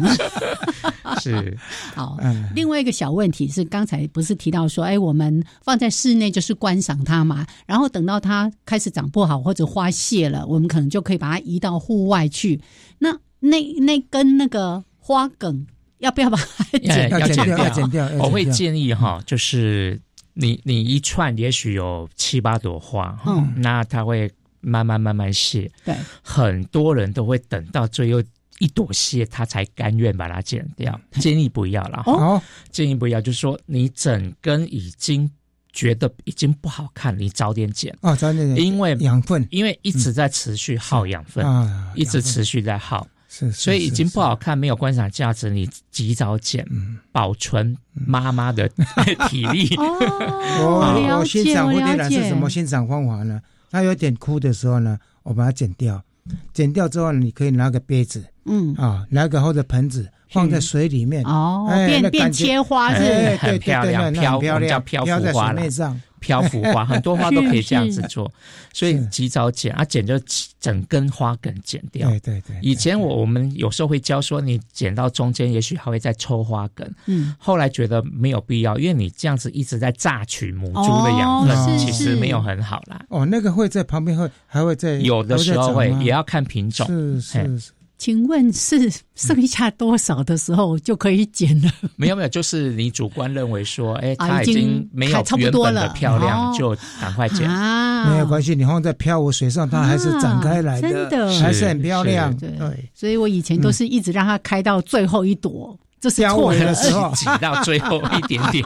[1.20, 1.58] 是
[1.94, 2.16] 好，
[2.54, 12.60] 另外一个小问题是，刚才不是提到说，哎，我们放在室内就是观赏它嘛，然后等到它开始长不好或者花谢了，我们可能就可以把它移到户外去。
[13.00, 15.66] 那那那根那个花梗
[15.98, 17.18] 要不要把它剪掉？
[17.18, 18.08] 要剪掉？
[18.18, 20.00] 我会建议哈，就是。
[20.38, 24.30] 你你一串也许有七八朵花，嗯，那它会
[24.60, 25.70] 慢慢慢慢谢。
[25.82, 28.22] 对，很多人都会等到最后
[28.58, 31.00] 一朵谢，他才甘愿把它剪掉。
[31.12, 35.30] 建议不要了，哦，建议不要，就是说你整根已经
[35.72, 41.44] 觉得已经不好看，你早点剪哦，早点剪，因为养分，因为一直在持续耗养分，
[41.94, 43.06] 一直持续在耗。
[43.38, 45.50] 是，所以已经不好看，没有观赏价值。
[45.50, 46.66] 你及早剪，
[47.12, 48.66] 保存妈妈的
[49.28, 49.74] 体力。
[49.76, 53.40] 哦， 我欣赏蝴蝶兰是什么欣赏方法呢？
[53.70, 56.02] 它有点枯的时候呢，我把它剪掉。
[56.52, 61.22] 剪掉之后，你可以拿个杯子，嗯啊，拿个或者盆子放在水里面。
[61.24, 65.62] 哦，变变切花是很漂亮，漂漂亮，漂浮花了。
[66.20, 68.30] 漂浮花很多花都可以这样子做，
[68.72, 70.18] 所以及早剪啊，剪就
[70.60, 72.08] 整根花梗剪掉。
[72.10, 72.58] 对对对。
[72.62, 76.90] 以前我我们有时候会教说，你剪到中间，也许还会再抽花梗。
[77.06, 77.34] 嗯。
[77.38, 83.04] 后来觉得没有必要，因为你这样子一直在榨取母猪的养分，其实没有很好啦。
[83.08, 86.86] 哦，那个会在旁边会还会在有的时候会也要看品种。
[86.86, 87.72] 是是是。
[87.98, 91.70] 请问是剩下多少的时候就可以剪了？
[91.96, 97.48] 没有没有，就是你主观认为说，哎，它已经没有原本的漂亮，就赶快剪。
[97.48, 101.40] 没有关系，你放在漂浮水上，它还是展开来的，真的。
[101.40, 102.36] 还是很漂亮。
[102.36, 102.50] 对，
[102.94, 106.74] 所以我以前都是一直让它开到最后一朵，这是错的。
[106.74, 107.10] 时候。
[107.16, 108.62] 挤到最后一点点。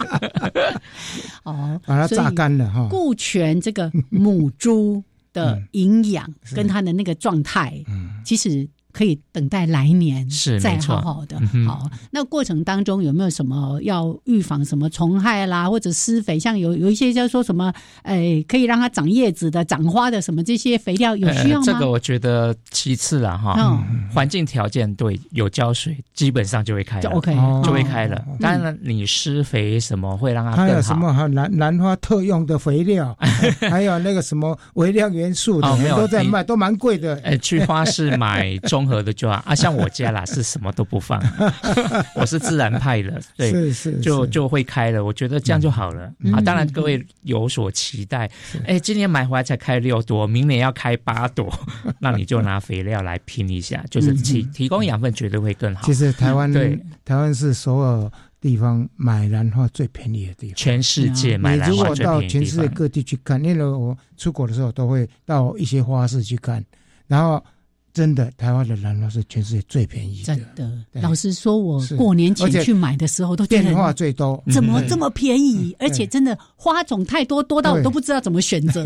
[1.44, 5.00] 哦，把它榨干了哈，顾全这个母猪
[5.32, 8.68] 的 营养跟它的那个状态，嗯，其实。
[8.92, 11.88] 可以等待来年是再好好的好。
[12.10, 16.38] 那过程当中有没有什么要预防什么虫害啦，或者施肥？
[16.38, 17.72] 像有有一些叫说什么，
[18.02, 21.64] 哎，可以让它长叶子的、长花的什么这些肥料有需要吗？
[21.64, 23.84] 这个我觉得其次了哈。
[24.12, 28.20] 环境条件对，有浇水，基本上就会开了，OK，就会开了。
[28.40, 33.16] 当然，你施肥什么会让它还有什么哈兰兰花特用的肥料，
[33.70, 37.20] 还有那个什么微量元素的，都在卖，都蛮贵的。
[37.22, 38.79] 哎，去花市买中。
[38.80, 41.22] 综合的就好啊，像我家啦是什么都不放，
[42.16, 45.04] 我是自然派的，对，是是，就就会开了。
[45.04, 46.40] 我觉得这样就好了啊。
[46.40, 48.30] 当然各位有所期待，
[48.64, 51.52] 哎，今年买回来才开六朵，明年要开八朵，
[52.00, 55.82] 那你就拿肥料来拼一下，就是提提供养分绝对会更好。
[55.84, 58.10] 其实台湾对台湾是所有
[58.40, 62.28] 地方买兰花最便宜的地方，全世界买兰花最便宜的地方。
[62.30, 66.64] 全世界各地去看，因为我出国的时候都会到一些花市去看，
[67.06, 67.44] 然后。
[67.92, 70.24] 真的，台湾的兰花是全世界最便宜的。
[70.24, 75.74] 真的，老实说，我过年前去买的时候都变化最多，怎么这么便宜？
[75.78, 78.84] 而且真的花种太多，多到我都不知道怎么选择。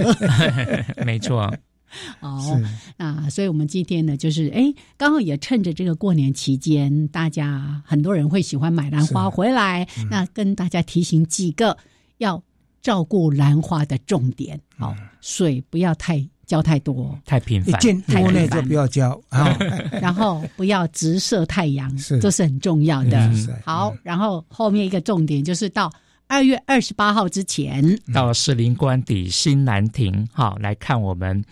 [1.04, 1.52] 没错。
[2.18, 2.60] 哦，
[2.96, 11.76] 那所以我们今天呢，就是哎，刚好也趁着这个过年期间，大家很多人会喜欢买兰花回来，那跟大家提醒几个
[12.18, 12.42] 要
[12.82, 14.60] 照顾兰花的重点。
[14.76, 16.26] 好，水不要太。
[16.46, 19.56] 浇太多，太频繁，进屋内就不要浇啊。
[20.00, 23.30] 然后不要直射太阳，这是很重要的。
[23.64, 25.92] 好，然后后面一个重点就是到
[26.26, 31.44] 二月二十八号之前，到士林官邸新兰亭，哈来看我们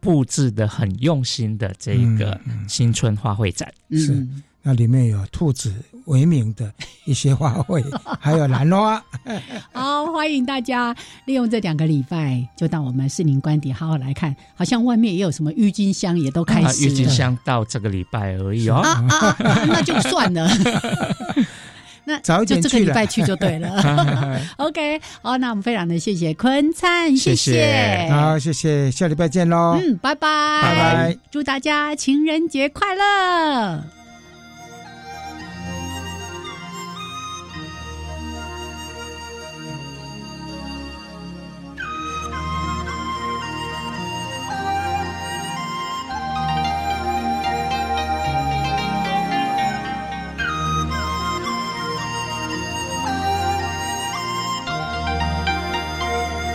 [0.00, 2.38] 布置的很用心的这个
[2.68, 3.72] 新春花卉展。
[3.90, 4.26] 是，
[4.66, 5.72] 那里面有兔子。
[6.06, 6.72] 为名的
[7.04, 7.82] 一些花卉，
[8.20, 9.04] 还有兰花。
[9.72, 10.94] 好，欢迎大家
[11.24, 14.34] 利用这两个礼拜，就到我们士林官邸好好来看。
[14.54, 16.86] 好像外面也有什么郁金香，也都开始。
[16.86, 18.76] 郁金香到这个礼拜而已哦。
[18.76, 19.36] 啊啊，
[19.66, 20.48] 那就算了。
[22.06, 24.40] 那早一点这个礼拜去就对了。
[24.58, 28.08] OK，好，那我们非常的谢谢坤灿，谢谢。
[28.12, 29.76] 好，谢谢，下礼拜见喽。
[29.82, 33.95] 嗯，拜拜，拜拜，祝大家情人节快乐。